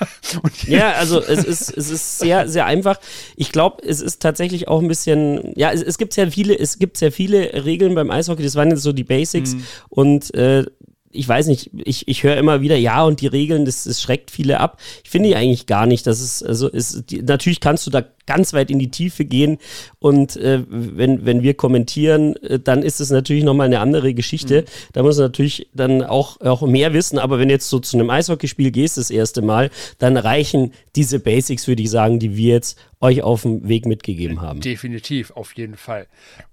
ja, 0.66 0.92
also 0.92 1.22
es 1.22 1.42
ist, 1.42 1.74
es 1.74 1.88
ist 1.88 2.18
sehr, 2.18 2.48
sehr 2.48 2.66
einfach. 2.66 3.00
Ich 3.34 3.50
glaube, 3.50 3.82
es 3.82 4.02
ist 4.02 4.20
tatsächlich 4.20 4.68
auch 4.68 4.82
ein 4.82 4.88
bisschen, 4.88 5.54
ja, 5.56 5.72
es, 5.72 5.80
es, 5.80 5.96
gibt 5.96 6.12
sehr 6.12 6.30
viele, 6.30 6.58
es 6.58 6.78
gibt 6.78 6.98
sehr 6.98 7.12
viele 7.12 7.64
Regeln 7.64 7.94
beim 7.94 8.10
Eishockey, 8.10 8.42
das 8.42 8.56
waren 8.56 8.70
jetzt 8.70 8.82
so 8.82 8.92
die 8.92 9.04
Basics 9.04 9.54
mhm. 9.54 9.64
und 9.88 10.34
äh, 10.34 10.66
ich 11.12 11.28
weiß 11.28 11.46
nicht, 11.46 11.70
ich, 11.74 12.08
ich 12.08 12.22
höre 12.22 12.36
immer 12.36 12.60
wieder, 12.60 12.76
ja, 12.76 13.04
und 13.04 13.20
die 13.20 13.26
Regeln, 13.26 13.64
das, 13.64 13.84
das 13.84 14.00
schreckt 14.00 14.30
viele 14.30 14.60
ab. 14.60 14.80
Ich 15.04 15.10
finde 15.10 15.28
die 15.28 15.36
eigentlich 15.36 15.66
gar 15.66 15.86
nicht. 15.86 16.06
Das 16.06 16.20
ist, 16.20 16.42
also 16.42 16.68
ist, 16.68 17.10
die, 17.10 17.22
natürlich 17.22 17.60
kannst 17.60 17.86
du 17.86 17.90
da 17.90 18.04
ganz 18.26 18.52
weit 18.52 18.70
in 18.70 18.78
die 18.78 18.90
Tiefe 18.90 19.24
gehen 19.24 19.58
und 19.98 20.36
äh, 20.36 20.62
wenn, 20.68 21.24
wenn 21.24 21.42
wir 21.42 21.54
kommentieren, 21.54 22.36
äh, 22.36 22.58
dann 22.58 22.82
ist 22.82 23.00
es 23.00 23.10
natürlich 23.10 23.44
nochmal 23.44 23.66
eine 23.66 23.80
andere 23.80 24.14
Geschichte. 24.14 24.62
Mhm. 24.62 24.66
Da 24.92 25.02
muss 25.02 25.16
man 25.16 25.26
natürlich 25.26 25.68
dann 25.74 26.02
auch, 26.02 26.40
auch 26.40 26.62
mehr 26.62 26.92
wissen, 26.92 27.18
aber 27.18 27.38
wenn 27.38 27.50
jetzt 27.50 27.68
so 27.68 27.78
zu 27.78 27.96
einem 27.96 28.10
Eishockeyspiel 28.10 28.70
gehst 28.70 28.96
das 28.96 29.10
erste 29.10 29.42
Mal, 29.42 29.70
dann 29.98 30.16
reichen 30.16 30.72
diese 30.96 31.18
Basics, 31.18 31.66
würde 31.66 31.82
ich 31.82 31.90
sagen, 31.90 32.18
die 32.18 32.36
wir 32.36 32.54
jetzt 32.54 32.78
euch 33.00 33.22
auf 33.22 33.42
dem 33.42 33.68
Weg 33.68 33.86
mitgegeben 33.86 34.40
haben. 34.40 34.60
Definitiv, 34.60 35.32
auf 35.32 35.56
jeden 35.56 35.76
Fall. 35.76 36.06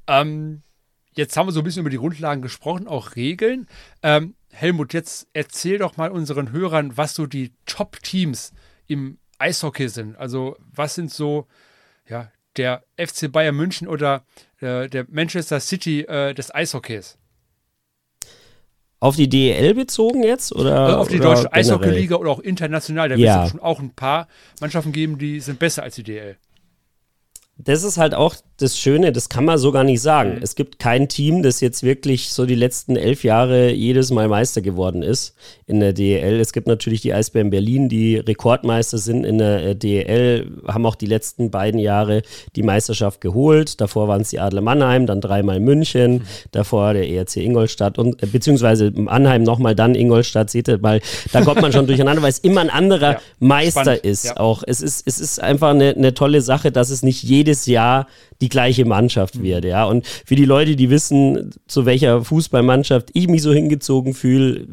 Ähm, 0.07 0.63
jetzt 1.15 1.37
haben 1.37 1.47
wir 1.47 1.51
so 1.51 1.61
ein 1.61 1.63
bisschen 1.63 1.81
über 1.81 1.89
die 1.89 1.97
Grundlagen 1.97 2.41
gesprochen, 2.41 2.87
auch 2.87 3.15
Regeln. 3.15 3.67
Ähm, 4.01 4.33
Helmut, 4.51 4.93
jetzt 4.93 5.27
erzähl 5.33 5.77
doch 5.77 5.97
mal 5.97 6.11
unseren 6.11 6.51
Hörern, 6.51 6.97
was 6.97 7.13
so 7.13 7.25
die 7.25 7.53
Top-Teams 7.65 8.51
im 8.87 9.17
Eishockey 9.37 9.89
sind. 9.89 10.17
Also 10.17 10.57
was 10.59 10.95
sind 10.95 11.11
so, 11.11 11.47
ja, 12.07 12.31
der 12.57 12.83
FC 12.97 13.31
Bayern 13.31 13.55
München 13.55 13.87
oder 13.87 14.23
äh, 14.59 14.89
der 14.89 15.05
Manchester 15.09 15.59
City 15.59 16.01
äh, 16.01 16.33
des 16.33 16.53
Eishockeys? 16.53 17.17
Auf 18.99 19.15
die 19.15 19.29
DEL 19.29 19.75
bezogen 19.75 20.23
jetzt? 20.23 20.53
Oder, 20.53 20.77
also 20.77 20.97
auf 20.97 21.07
die 21.07 21.19
oder 21.19 21.35
deutsche 21.35 21.53
Eishockey-Liga 21.53 22.15
oder 22.17 22.31
auch 22.31 22.39
international. 22.39 23.07
Da 23.07 23.15
ja. 23.15 23.35
wird 23.35 23.45
es 23.45 23.51
schon 23.51 23.61
auch 23.61 23.79
ein 23.79 23.91
paar 23.91 24.27
Mannschaften 24.59 24.91
geben, 24.91 25.17
die 25.17 25.39
sind 25.39 25.59
besser 25.59 25.83
als 25.83 25.95
die 25.95 26.03
DEL 26.03 26.37
das 27.59 27.83
ist 27.83 27.97
halt 27.97 28.15
auch 28.15 28.35
das 28.61 28.77
Schöne, 28.77 29.11
das 29.11 29.29
kann 29.29 29.45
man 29.45 29.57
so 29.57 29.71
gar 29.71 29.83
nicht 29.83 30.01
sagen. 30.01 30.35
Mhm. 30.35 30.39
Es 30.41 30.55
gibt 30.55 30.79
kein 30.79 31.09
Team, 31.09 31.43
das 31.43 31.59
jetzt 31.59 31.83
wirklich 31.83 32.31
so 32.31 32.45
die 32.45 32.55
letzten 32.55 32.95
elf 32.95 33.23
Jahre 33.23 33.71
jedes 33.71 34.11
Mal 34.11 34.27
Meister 34.27 34.61
geworden 34.61 35.03
ist 35.03 35.35
in 35.67 35.79
der 35.79 35.93
DEL. 35.93 36.39
Es 36.39 36.53
gibt 36.53 36.67
natürlich 36.67 37.01
die 37.01 37.13
Eisbären 37.13 37.49
Berlin, 37.49 37.89
die 37.89 38.15
Rekordmeister 38.15 38.97
sind 38.97 39.25
in 39.25 39.37
der 39.39 39.65
äh, 39.65 39.75
DEL, 39.75 40.51
haben 40.67 40.85
auch 40.85 40.95
die 40.95 41.05
letzten 41.05 41.51
beiden 41.51 41.79
Jahre 41.79 42.21
die 42.55 42.63
Meisterschaft 42.63 43.19
geholt. 43.19 43.81
Davor 43.81 44.07
waren 44.07 44.21
es 44.21 44.29
die 44.29 44.39
Adler 44.39 44.61
Mannheim, 44.61 45.05
dann 45.05 45.19
dreimal 45.19 45.59
München, 45.59 46.13
mhm. 46.13 46.21
davor 46.51 46.93
der 46.93 47.09
ERC 47.09 47.37
Ingolstadt 47.37 47.97
und 47.97 48.23
äh, 48.23 48.25
beziehungsweise 48.25 48.91
Mannheim 48.91 49.43
nochmal, 49.43 49.75
dann 49.75 49.95
Ingolstadt. 49.95 50.49
Seht 50.49 50.69
ihr, 50.69 50.81
weil 50.81 51.01
da 51.33 51.41
kommt 51.41 51.61
man 51.61 51.73
schon 51.73 51.87
durcheinander, 51.87 52.21
weil 52.21 52.29
es 52.29 52.39
immer 52.39 52.61
ein 52.61 52.69
anderer 52.69 53.13
ja, 53.13 53.21
Meister 53.39 53.81
spannend. 53.81 54.05
ist. 54.05 54.25
Ja. 54.25 54.37
Auch 54.37 54.63
es 54.65 54.81
ist, 54.81 55.05
es 55.05 55.19
ist 55.19 55.41
einfach 55.41 55.71
eine, 55.71 55.89
eine 55.89 56.13
tolle 56.13 56.41
Sache, 56.41 56.71
dass 56.71 56.89
es 56.89 57.03
nicht 57.03 57.23
jede 57.23 57.49
jedes 57.49 57.65
Jahr 57.65 58.07
die 58.41 58.49
gleiche 58.49 58.85
Mannschaft 58.85 59.35
mhm. 59.35 59.43
wird, 59.43 59.65
ja. 59.65 59.85
Und 59.85 60.07
für 60.07 60.35
die 60.35 60.45
Leute, 60.45 60.75
die 60.75 60.89
wissen, 60.89 61.51
zu 61.67 61.85
welcher 61.85 62.23
Fußballmannschaft 62.23 63.09
ich 63.13 63.27
mich 63.27 63.41
so 63.41 63.53
hingezogen 63.53 64.13
fühle, 64.13 64.67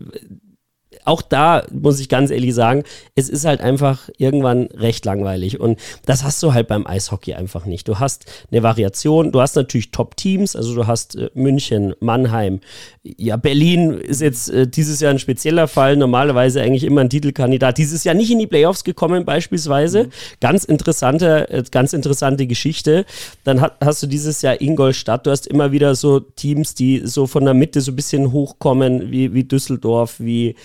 auch 1.06 1.22
da 1.22 1.64
muss 1.72 2.00
ich 2.00 2.08
ganz 2.08 2.30
ehrlich 2.30 2.54
sagen, 2.54 2.82
es 3.14 3.28
ist 3.28 3.44
halt 3.44 3.60
einfach 3.60 4.08
irgendwann 4.18 4.66
recht 4.74 5.04
langweilig. 5.04 5.60
Und 5.60 5.78
das 6.04 6.24
hast 6.24 6.42
du 6.42 6.52
halt 6.52 6.68
beim 6.68 6.86
Eishockey 6.86 7.34
einfach 7.34 7.64
nicht. 7.64 7.88
Du 7.88 7.98
hast 7.98 8.26
eine 8.50 8.62
Variation, 8.62 9.32
du 9.32 9.40
hast 9.40 9.56
natürlich 9.56 9.90
Top-Teams, 9.90 10.56
also 10.56 10.74
du 10.74 10.86
hast 10.86 11.16
äh, 11.16 11.30
München, 11.34 11.94
Mannheim. 12.00 12.60
Ja, 13.02 13.36
Berlin 13.36 13.92
ist 13.92 14.20
jetzt 14.20 14.50
äh, 14.50 14.66
dieses 14.66 15.00
Jahr 15.00 15.12
ein 15.12 15.18
spezieller 15.18 15.68
Fall, 15.68 15.96
normalerweise 15.96 16.60
eigentlich 16.60 16.84
immer 16.84 17.02
ein 17.02 17.10
Titelkandidat. 17.10 17.78
Dieses 17.78 18.04
Jahr 18.04 18.14
nicht 18.14 18.30
in 18.30 18.38
die 18.38 18.46
Playoffs 18.46 18.84
gekommen, 18.84 19.24
beispielsweise. 19.24 20.04
Mhm. 20.04 20.10
Ganz 20.40 20.64
interessante, 20.64 21.48
äh, 21.50 21.62
ganz 21.70 21.92
interessante 21.92 22.46
Geschichte. 22.46 23.06
Dann 23.44 23.60
hat, 23.60 23.76
hast 23.80 24.02
du 24.02 24.06
dieses 24.06 24.42
Jahr 24.42 24.60
Ingolstadt, 24.60 25.26
du 25.26 25.30
hast 25.30 25.46
immer 25.46 25.72
wieder 25.72 25.94
so 25.94 26.20
Teams, 26.20 26.74
die 26.74 27.02
so 27.04 27.26
von 27.26 27.44
der 27.44 27.54
Mitte 27.54 27.80
so 27.80 27.92
ein 27.92 27.96
bisschen 27.96 28.32
hochkommen, 28.32 29.10
wie, 29.10 29.32
wie 29.34 29.44
Düsseldorf, 29.44 30.16
wie 30.18 30.56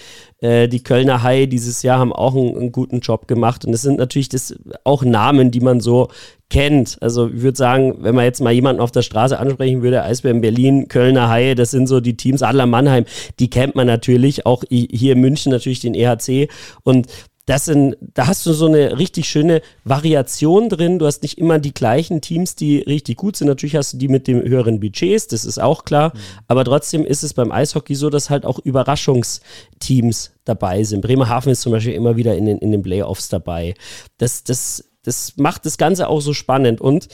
äh, 0.42 0.68
die 0.68 0.84
Kölner 0.84 1.24
Haie 1.24 1.48
dieses 1.48 1.84
Jahr 1.84 2.00
haben 2.00 2.12
auch 2.12 2.36
einen, 2.36 2.58
einen, 2.58 2.72
guten 2.72 3.00
Job 3.00 3.28
gemacht. 3.28 3.64
Und 3.64 3.74
es 3.74 3.84
sind 3.84 3.98
natürlich 3.98 4.30
das 4.30 4.56
auch 4.84 5.04
Namen, 5.04 5.52
die 5.52 5.62
man 5.62 5.80
so 5.80 6.10
kennt. 6.50 6.98
Also 7.00 7.28
ich 7.28 7.42
würde 7.42 7.58
sagen, 7.58 7.98
wenn 8.00 8.16
man 8.16 8.26
jetzt 8.26 8.42
mal 8.42 8.52
jemanden 8.52 8.82
auf 8.82 8.92
der 8.92 9.04
Straße 9.04 9.40
ansprechen 9.40 9.84
würde, 9.84 10.04
Eisbären 10.04 10.42
Berlin, 10.42 10.88
Kölner 10.88 11.30
Haie, 11.30 11.56
das 11.56 11.72
sind 11.72 11.88
so 11.88 12.02
die 12.02 12.18
Teams, 12.18 12.42
Adler 12.42 12.66
Mannheim, 12.66 13.06
die 13.40 13.50
kennt 13.50 13.76
man 13.76 13.88
natürlich, 13.88 14.46
auch 14.46 14.64
hier 14.70 15.14
in 15.14 15.22
München 15.22 15.52
natürlich 15.52 15.80
den 15.80 15.96
EHC. 15.96 16.50
Und 16.84 17.08
das 17.46 17.66
sind, 17.66 17.98
da 18.00 18.28
hast 18.28 18.46
du 18.46 18.54
so 18.54 18.68
eine 18.68 18.98
richtig 18.98 19.28
schöne 19.28 19.62
Variation 19.84 20.70
drin. 20.70 21.00
Du 21.00 21.06
hast 21.06 21.24
nicht 21.24 21.38
immer 21.38 21.60
die 21.60 21.74
gleichen 21.74 22.22
Teams, 22.22 22.56
die 22.56 22.80
richtig 22.80 23.18
gut 23.18 23.36
sind. 23.36 23.48
Natürlich 23.48 23.76
hast 23.76 23.94
du 23.94 23.98
die 23.98 24.08
mit 24.08 24.28
den 24.28 24.42
höheren 24.44 24.80
Budgets, 24.80 25.28
das 25.28 25.46
ist 25.46 25.60
auch 25.60 25.84
klar. 25.84 26.14
Mhm. 26.14 26.20
Aber 26.48 26.66
trotzdem 26.66 27.06
ist 27.06 27.24
es 27.24 27.34
beim 27.34 27.52
Eishockey 27.52 27.96
so, 27.96 28.10
dass 28.10 28.30
halt 28.30 28.46
auch 28.46 28.60
Überraschungsteams 28.60 30.32
dabei 30.46 30.84
sind. 30.84 31.02
Bremerhaven 31.02 31.52
ist 31.52 31.62
zum 31.62 31.72
Beispiel 31.72 31.94
immer 31.94 32.16
wieder 32.16 32.36
in 32.36 32.46
den, 32.46 32.58
in 32.60 32.72
den 32.72 32.84
Playoffs 32.84 33.30
dabei. 33.30 33.74
Das, 34.18 34.44
das, 34.44 34.92
das 35.04 35.34
macht 35.38 35.66
das 35.66 35.78
Ganze 35.78 36.08
auch 36.08 36.22
so 36.22 36.34
spannend. 36.34 36.80
Und 36.80 37.08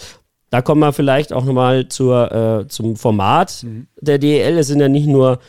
da 0.49 0.61
kommen 0.61 0.81
wir 0.81 0.93
vielleicht 0.93 1.33
auch 1.33 1.45
nochmal 1.45 1.87
zur, 1.87 2.31
äh, 2.31 2.67
zum 2.67 2.95
Format 2.95 3.63
mhm. 3.63 3.87
der 3.99 4.17
DEL. 4.17 4.57
Es 4.57 4.67
sind 4.67 4.79
ja 4.79 4.89
nicht 4.89 5.07
nur 5.07 5.39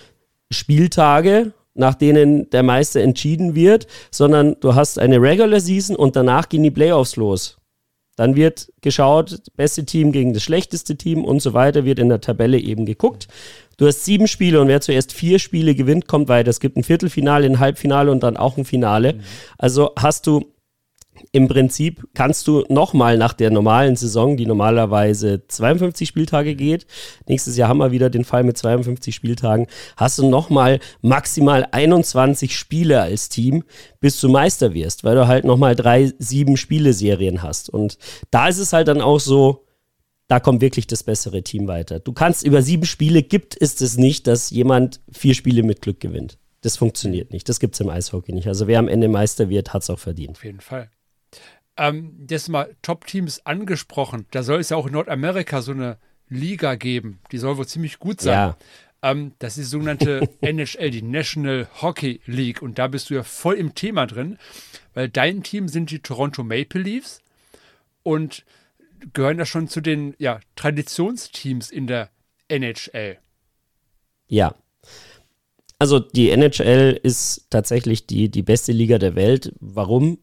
Spieltage, 0.50 1.52
nach 1.78 1.94
denen 1.94 2.50
der 2.50 2.62
Meister 2.62 3.00
entschieden 3.00 3.54
wird, 3.54 3.86
sondern 4.10 4.56
du 4.60 4.74
hast 4.74 4.98
eine 4.98 5.20
Regular 5.20 5.60
Season 5.60 5.96
und 5.96 6.16
danach 6.16 6.48
gehen 6.48 6.62
die 6.62 6.70
Playoffs 6.70 7.16
los. 7.16 7.56
Dann 8.16 8.34
wird 8.34 8.72
geschaut, 8.80 9.40
beste 9.56 9.84
Team 9.84 10.10
gegen 10.10 10.34
das 10.34 10.42
schlechteste 10.42 10.96
Team 10.96 11.24
und 11.24 11.40
so 11.40 11.54
weiter, 11.54 11.84
wird 11.84 12.00
in 12.00 12.08
der 12.08 12.20
Tabelle 12.20 12.58
eben 12.58 12.84
geguckt. 12.84 13.28
Du 13.76 13.86
hast 13.86 14.04
sieben 14.04 14.26
Spiele 14.26 14.60
und 14.60 14.66
wer 14.66 14.80
zuerst 14.80 15.12
vier 15.12 15.38
Spiele 15.38 15.76
gewinnt, 15.76 16.08
kommt 16.08 16.28
weiter. 16.28 16.50
Es 16.50 16.58
gibt 16.58 16.76
ein 16.76 16.82
Viertelfinale, 16.82 17.46
ein 17.46 17.60
Halbfinale 17.60 18.10
und 18.10 18.24
dann 18.24 18.36
auch 18.36 18.56
ein 18.56 18.64
Finale. 18.64 19.12
Mhm. 19.12 19.20
Also 19.56 19.92
hast 19.96 20.26
du 20.26 20.46
im 21.32 21.48
Prinzip 21.48 22.08
kannst 22.14 22.46
du 22.46 22.64
nochmal 22.68 23.16
nach 23.16 23.32
der 23.32 23.50
normalen 23.50 23.96
Saison, 23.96 24.36
die 24.36 24.46
normalerweise 24.46 25.46
52 25.46 26.08
Spieltage 26.08 26.54
geht, 26.54 26.86
nächstes 27.26 27.56
Jahr 27.56 27.68
haben 27.68 27.78
wir 27.78 27.92
wieder 27.92 28.10
den 28.10 28.24
Fall 28.24 28.44
mit 28.44 28.58
52 28.58 29.14
Spieltagen, 29.14 29.66
hast 29.96 30.18
du 30.18 30.28
nochmal 30.28 30.80
maximal 31.02 31.66
21 31.70 32.56
Spiele 32.56 33.00
als 33.00 33.28
Team, 33.28 33.64
bis 34.00 34.20
du 34.20 34.28
Meister 34.28 34.74
wirst, 34.74 35.04
weil 35.04 35.14
du 35.14 35.26
halt 35.26 35.44
nochmal 35.44 35.74
drei, 35.74 36.12
sieben 36.18 36.56
Spieleserien 36.56 37.42
hast. 37.42 37.70
Und 37.70 37.98
da 38.30 38.48
ist 38.48 38.58
es 38.58 38.72
halt 38.72 38.88
dann 38.88 39.00
auch 39.00 39.20
so, 39.20 39.64
da 40.28 40.40
kommt 40.40 40.60
wirklich 40.60 40.86
das 40.86 41.02
bessere 41.02 41.42
Team 41.42 41.68
weiter. 41.68 42.00
Du 42.00 42.12
kannst 42.12 42.44
über 42.44 42.62
sieben 42.62 42.84
Spiele, 42.84 43.22
gibt 43.22 43.56
es 43.60 43.80
es 43.80 43.96
nicht, 43.96 44.26
dass 44.26 44.50
jemand 44.50 45.00
vier 45.10 45.34
Spiele 45.34 45.62
mit 45.62 45.80
Glück 45.80 46.00
gewinnt. 46.00 46.38
Das 46.60 46.76
funktioniert 46.76 47.32
nicht. 47.32 47.48
Das 47.48 47.60
gibt 47.60 47.74
es 47.74 47.80
im 47.80 47.88
Eishockey 47.88 48.32
nicht. 48.32 48.48
Also 48.48 48.66
wer 48.66 48.78
am 48.78 48.88
Ende 48.88 49.08
Meister 49.08 49.48
wird, 49.48 49.72
hat 49.72 49.82
es 49.82 49.90
auch 49.90 49.98
verdient. 49.98 50.32
Auf 50.32 50.44
jeden 50.44 50.60
Fall 50.60 50.90
ähm, 51.78 52.26
jetzt 52.28 52.48
mal 52.48 52.74
Top-Teams 52.82 53.46
angesprochen. 53.46 54.26
Da 54.32 54.42
soll 54.42 54.60
es 54.60 54.70
ja 54.70 54.76
auch 54.76 54.86
in 54.86 54.92
Nordamerika 54.92 55.62
so 55.62 55.72
eine 55.72 55.98
Liga 56.28 56.74
geben. 56.74 57.20
Die 57.32 57.38
soll 57.38 57.56
wohl 57.56 57.66
ziemlich 57.66 57.98
gut 57.98 58.20
sein. 58.20 58.34
Ja. 58.34 58.56
Ähm, 59.00 59.32
das 59.38 59.56
ist 59.56 59.66
die 59.66 59.70
sogenannte 59.70 60.28
NHL, 60.40 60.90
die 60.90 61.02
National 61.02 61.68
Hockey 61.80 62.20
League. 62.26 62.60
Und 62.60 62.78
da 62.78 62.88
bist 62.88 63.10
du 63.10 63.14
ja 63.14 63.22
voll 63.22 63.54
im 63.54 63.74
Thema 63.74 64.06
drin, 64.06 64.38
weil 64.92 65.08
dein 65.08 65.42
Team 65.42 65.68
sind 65.68 65.90
die 65.90 66.00
Toronto 66.00 66.42
Maple 66.42 66.82
Leafs 66.82 67.22
und 68.02 68.44
gehören 69.12 69.38
ja 69.38 69.46
schon 69.46 69.68
zu 69.68 69.80
den 69.80 70.14
ja, 70.18 70.40
Traditionsteams 70.56 71.70
in 71.70 71.86
der 71.86 72.10
NHL. 72.48 73.18
Ja. 74.26 74.54
Also 75.78 76.00
die 76.00 76.30
NHL 76.30 76.98
ist 77.00 77.46
tatsächlich 77.50 78.08
die, 78.08 78.30
die 78.30 78.42
beste 78.42 78.72
Liga 78.72 78.98
der 78.98 79.14
Welt. 79.14 79.54
Warum? 79.60 80.18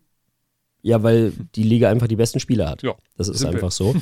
Ja, 0.85 1.01
weil 1.01 1.33
die 1.55 1.63
Liga 1.63 1.89
einfach 1.89 2.07
die 2.07 2.15
besten 2.15 2.39
Spieler 2.39 2.69
hat. 2.69 2.83
Ja, 2.83 2.93
das 3.17 3.27
ist 3.27 3.43
einfach 3.43 3.71
so. 3.71 3.95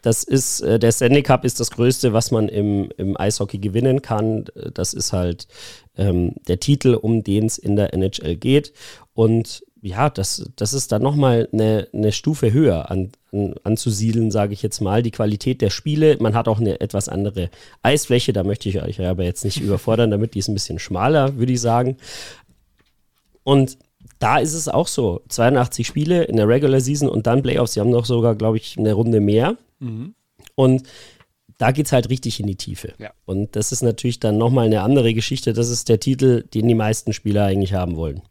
Das 0.00 0.22
ist, 0.22 0.60
äh, 0.60 0.78
der 0.78 0.92
Stanley 0.92 1.24
Cup 1.24 1.44
ist 1.44 1.58
das 1.58 1.72
Größte, 1.72 2.12
was 2.12 2.30
man 2.30 2.48
im, 2.48 2.88
im 2.96 3.18
Eishockey 3.20 3.58
gewinnen 3.58 4.00
kann. 4.00 4.44
Das 4.72 4.94
ist 4.94 5.12
halt 5.12 5.48
ähm, 5.96 6.36
der 6.46 6.60
Titel, 6.60 6.94
um 6.94 7.24
den 7.24 7.46
es 7.46 7.58
in 7.58 7.74
der 7.74 7.92
NHL 7.92 8.36
geht. 8.36 8.72
Und 9.12 9.64
ja, 9.82 10.08
das, 10.08 10.48
das 10.54 10.72
ist 10.72 10.92
dann 10.92 11.02
nochmal 11.02 11.48
eine, 11.52 11.88
eine 11.92 12.12
Stufe 12.12 12.52
höher 12.52 12.90
an, 12.90 13.10
an, 13.32 13.56
anzusiedeln, 13.64 14.30
sage 14.30 14.52
ich 14.52 14.62
jetzt 14.62 14.80
mal. 14.80 15.02
Die 15.02 15.10
Qualität 15.10 15.60
der 15.60 15.70
Spiele, 15.70 16.16
man 16.20 16.34
hat 16.34 16.46
auch 16.46 16.60
eine 16.60 16.80
etwas 16.80 17.08
andere 17.08 17.50
Eisfläche, 17.82 18.32
da 18.32 18.44
möchte 18.44 18.68
ich 18.68 18.80
euch 18.80 19.00
aber 19.04 19.24
jetzt 19.24 19.44
nicht 19.44 19.60
überfordern, 19.60 20.12
damit 20.12 20.34
die 20.34 20.38
ist 20.38 20.48
ein 20.48 20.54
bisschen 20.54 20.78
schmaler, 20.78 21.36
würde 21.36 21.52
ich 21.52 21.60
sagen. 21.60 21.96
Und 23.42 23.78
da 24.18 24.38
ist 24.38 24.54
es 24.54 24.68
auch 24.68 24.88
so. 24.88 25.22
82 25.28 25.86
Spiele 25.86 26.24
in 26.24 26.36
der 26.36 26.48
Regular 26.48 26.80
Season 26.80 27.08
und 27.08 27.26
dann 27.26 27.42
Playoffs. 27.42 27.74
Sie 27.74 27.80
haben 27.80 27.90
noch 27.90 28.04
sogar, 28.04 28.34
glaube 28.34 28.56
ich, 28.56 28.78
eine 28.78 28.92
Runde 28.92 29.20
mehr. 29.20 29.56
Mhm. 29.78 30.14
Und 30.54 30.88
da 31.58 31.72
geht 31.72 31.86
es 31.86 31.92
halt 31.92 32.08
richtig 32.08 32.40
in 32.40 32.46
die 32.46 32.56
Tiefe. 32.56 32.94
Ja. 32.98 33.12
Und 33.24 33.56
das 33.56 33.72
ist 33.72 33.82
natürlich 33.82 34.20
dann 34.20 34.38
nochmal 34.38 34.66
eine 34.66 34.82
andere 34.82 35.12
Geschichte. 35.12 35.52
Das 35.52 35.68
ist 35.68 35.88
der 35.88 36.00
Titel, 36.00 36.44
den 36.54 36.68
die 36.68 36.74
meisten 36.74 37.12
Spieler 37.12 37.44
eigentlich 37.44 37.74
haben 37.74 37.96
wollen. 37.96 38.22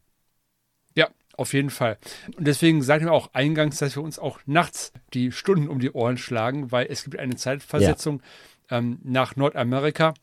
Ja, 0.95 1.09
auf 1.35 1.53
jeden 1.53 1.69
Fall. 1.69 1.97
Und 2.37 2.47
deswegen 2.47 2.81
sagen 2.81 3.05
wir 3.05 3.13
auch 3.13 3.33
eingangs, 3.33 3.77
dass 3.77 3.95
wir 3.95 4.03
uns 4.03 4.17
auch 4.17 4.39
nachts 4.45 4.93
die 5.13 5.31
Stunden 5.31 5.67
um 5.67 5.79
die 5.79 5.91
Ohren 5.91 6.17
schlagen, 6.17 6.71
weil 6.71 6.87
es 6.89 7.03
gibt 7.03 7.19
eine 7.19 7.35
Zeitversetzung 7.35 8.21
ja. 8.71 8.77
ähm, 8.77 8.99
nach 9.03 9.35
Nordamerika. 9.35 10.13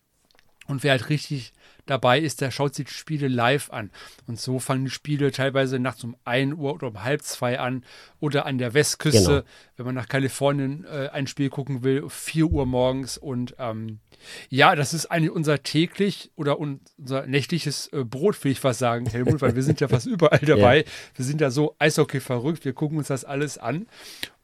Und 0.66 0.82
wer 0.82 0.92
halt 0.92 1.08
richtig 1.08 1.52
dabei 1.86 2.18
ist, 2.18 2.40
der 2.40 2.50
schaut 2.50 2.74
sich 2.74 2.86
die 2.86 2.94
Spiele 2.94 3.28
live 3.28 3.70
an. 3.70 3.90
Und 4.26 4.40
so 4.40 4.58
fangen 4.58 4.86
die 4.86 4.90
Spiele 4.90 5.30
teilweise 5.32 5.78
nachts 5.78 6.04
um 6.04 6.16
1 6.24 6.54
Uhr 6.54 6.74
oder 6.74 6.88
um 6.88 7.02
halb 7.02 7.22
zwei 7.22 7.58
an 7.58 7.84
oder 8.20 8.46
an 8.46 8.58
der 8.58 8.74
Westküste, 8.74 9.28
genau. 9.28 9.44
wenn 9.76 9.86
man 9.86 9.94
nach 9.94 10.08
Kalifornien 10.08 10.84
äh, 10.84 11.08
ein 11.12 11.26
Spiel 11.26 11.50
gucken 11.50 11.82
will, 11.82 12.08
4 12.08 12.46
Uhr 12.46 12.66
morgens. 12.66 13.18
Und 13.18 13.54
ähm, 13.58 14.00
ja, 14.48 14.74
das 14.74 14.94
ist 14.94 15.06
eigentlich 15.06 15.30
unser 15.30 15.62
täglich 15.62 16.30
oder 16.36 16.58
unser 16.58 17.26
nächtliches 17.26 17.88
äh, 17.92 18.04
Brot, 18.04 18.42
will 18.44 18.52
ich 18.52 18.60
fast 18.60 18.78
sagen, 18.78 19.06
Helmut, 19.06 19.42
weil 19.42 19.54
wir 19.54 19.62
sind 19.62 19.80
ja 19.80 19.88
fast 19.88 20.06
überall 20.06 20.40
dabei. 20.40 20.78
Ja. 20.78 20.84
Wir 21.14 21.24
sind 21.24 21.40
ja 21.40 21.50
so 21.50 21.76
Eishockey 21.78 22.20
verrückt, 22.20 22.64
wir 22.64 22.72
gucken 22.72 22.98
uns 22.98 23.08
das 23.08 23.24
alles 23.24 23.58
an. 23.58 23.86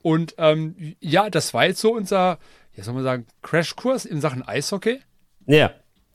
Und 0.02 0.35
ähm, 0.38 0.96
ja, 1.00 1.30
das 1.30 1.52
war 1.54 1.66
jetzt 1.66 1.80
so 1.80 1.94
unser, 1.94 2.38
ja, 2.74 2.85
soll 2.85 2.94
man 2.94 3.02
sagen, 3.02 3.26
Crashkurs 3.42 4.04
in 4.04 4.20
Sachen 4.20 4.42
Eishockey. 4.42 5.00
Ja, 5.46 5.72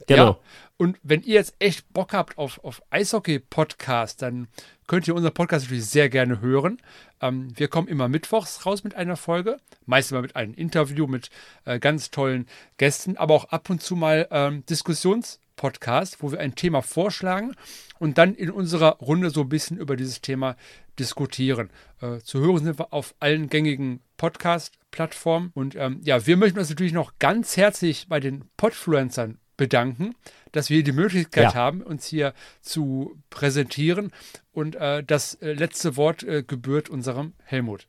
genau. 0.08 0.28
Ja, 0.28 0.40
und 0.78 0.98
wenn 1.04 1.22
ihr 1.22 1.36
jetzt 1.36 1.56
echt 1.60 1.92
Bock 1.94 2.12
habt 2.12 2.38
auf, 2.38 2.62
auf 2.64 2.82
Eishockey-Podcast, 2.90 4.22
dann 4.22 4.48
könnt 4.88 5.08
ihr 5.08 5.16
unseren 5.16 5.34
Podcast 5.34 5.66
natürlich 5.66 5.86
sehr 5.86 6.10
gerne 6.10 6.42
hören. 6.42 6.80
Ähm, 7.22 7.58
wir 7.58 7.70
kommen 7.70 7.88
immer 7.88 8.10
mittwochs 8.10 8.66
raus 8.66 8.84
mit 8.84 8.94
einer 8.96 9.16
Folge, 9.16 9.60
meist 9.86 10.12
immer 10.12 10.22
mit 10.22 10.36
einem 10.36 10.54
Interview 10.54 11.08
mit 11.08 11.30
äh, 11.64 11.80
ganz 11.80 12.12
tollen 12.12 12.46
Gästen, 12.78 13.16
aber 13.16 13.34
auch 13.36 13.46
ab 13.46 13.70
und 13.70 13.82
zu 13.82 13.96
mal 13.96 14.28
ähm, 14.32 14.66
Diskussionspodcast, 14.66 16.22
wo 16.22 16.32
wir 16.32 16.40
ein 16.40 16.56
Thema 16.56 16.82
vorschlagen 16.82 17.56
und 18.00 18.18
dann 18.18 18.36
in 18.36 18.52
unserer 18.52 18.98
Runde 18.98 19.30
so 19.30 19.42
ein 19.42 19.50
bisschen 19.50 19.78
über 19.78 19.96
dieses 19.96 20.20
Thema 20.20 20.58
diskutieren. 21.00 21.70
Äh, 22.02 22.20
zu 22.20 22.42
hören 22.42 22.66
sind 22.66 22.80
wir 22.80 22.92
auf 22.92 23.16
allen 23.22 23.48
gängigen 23.48 24.02
Podcast-Plattformen. 24.18 25.52
Und 25.54 25.76
ähm, 25.76 26.02
ja, 26.04 26.28
wir 26.28 26.36
möchten 26.36 26.60
uns 26.60 26.70
natürlich 26.70 26.94
noch 26.94 27.14
ganz 27.20 27.56
herzlich 27.56 28.08
bei 28.10 28.20
den 28.20 28.44
Podfluencern 28.58 29.40
bedanken, 29.58 30.16
dass 30.52 30.70
wir 30.70 30.84
die 30.84 30.92
Möglichkeit 30.92 31.44
ja. 31.44 31.54
haben, 31.54 31.82
uns 31.82 32.06
hier 32.06 32.34
zu 32.62 33.18
präsentieren. 33.30 34.12
Und 34.52 34.76
äh, 34.76 35.04
das 35.04 35.36
äh, 35.36 35.54
letzte 35.54 35.98
Wort 35.98 36.24
äh, 36.24 36.44
gebührt 36.44 36.90
unserem 36.90 37.34
Helmut. 37.44 37.88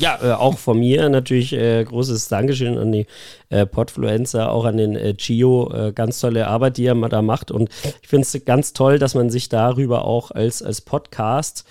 Ja, 0.00 0.18
äh, 0.22 0.32
auch 0.32 0.56
von 0.56 0.78
mir 0.78 1.10
natürlich 1.10 1.52
äh, 1.52 1.84
großes 1.84 2.28
Dankeschön 2.28 2.78
an 2.78 2.90
die 2.90 3.06
äh, 3.50 3.66
Podfluencer, 3.66 4.50
auch 4.50 4.64
an 4.64 4.78
den 4.78 4.96
äh, 4.96 5.14
Gio. 5.14 5.70
Äh, 5.74 5.92
ganz 5.92 6.20
tolle 6.20 6.46
Arbeit, 6.46 6.78
die 6.78 6.86
er 6.86 6.94
da 6.94 7.20
macht. 7.20 7.50
Und 7.50 7.68
ich 8.00 8.08
finde 8.08 8.26
es 8.26 8.44
ganz 8.46 8.72
toll, 8.72 8.98
dass 8.98 9.14
man 9.14 9.28
sich 9.28 9.50
darüber 9.50 10.06
auch 10.06 10.30
als, 10.30 10.62
als 10.62 10.80
Podcast 10.80 11.66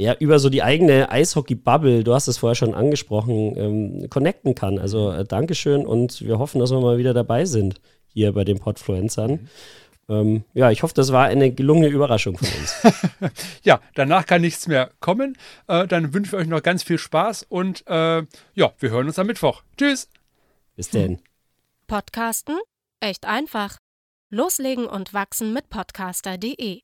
ja, 0.00 0.14
über 0.18 0.38
so 0.38 0.48
die 0.48 0.62
eigene 0.62 1.10
Eishockey-Bubble, 1.10 2.04
du 2.04 2.14
hast 2.14 2.26
es 2.26 2.38
vorher 2.38 2.54
schon 2.54 2.74
angesprochen, 2.74 3.54
ähm, 3.56 4.06
connecten 4.08 4.54
kann. 4.54 4.78
Also 4.78 5.10
äh, 5.10 5.24
Dankeschön 5.26 5.84
und 5.84 6.22
wir 6.22 6.38
hoffen, 6.38 6.58
dass 6.58 6.70
wir 6.70 6.80
mal 6.80 6.96
wieder 6.96 7.12
dabei 7.12 7.44
sind 7.44 7.82
hier 8.06 8.32
bei 8.32 8.44
den 8.44 8.58
Podfluencern. 8.58 9.32
Mhm. 9.32 9.48
ähm, 10.08 10.44
ja, 10.54 10.70
ich 10.70 10.82
hoffe, 10.82 10.94
das 10.94 11.12
war 11.12 11.26
eine 11.26 11.52
gelungene 11.52 11.88
Überraschung 11.88 12.38
von 12.38 12.48
uns. 12.48 13.32
ja, 13.62 13.80
danach 13.94 14.24
kann 14.24 14.40
nichts 14.40 14.66
mehr 14.66 14.90
kommen. 15.00 15.36
Äh, 15.68 15.86
dann 15.86 16.14
wünschen 16.14 16.32
wir 16.32 16.38
euch 16.38 16.48
noch 16.48 16.62
ganz 16.62 16.82
viel 16.82 16.98
Spaß 16.98 17.44
und 17.50 17.86
äh, 17.86 18.22
ja, 18.54 18.72
wir 18.78 18.90
hören 18.90 19.06
uns 19.06 19.18
am 19.18 19.26
Mittwoch. 19.26 19.62
Tschüss. 19.76 20.08
Bis 20.76 20.88
denn. 20.88 21.20
Podcasten? 21.86 22.58
Echt 23.00 23.26
einfach. 23.26 23.76
Loslegen 24.30 24.86
und 24.86 25.12
wachsen 25.12 25.52
mit 25.52 25.68
podcaster.de 25.68 26.80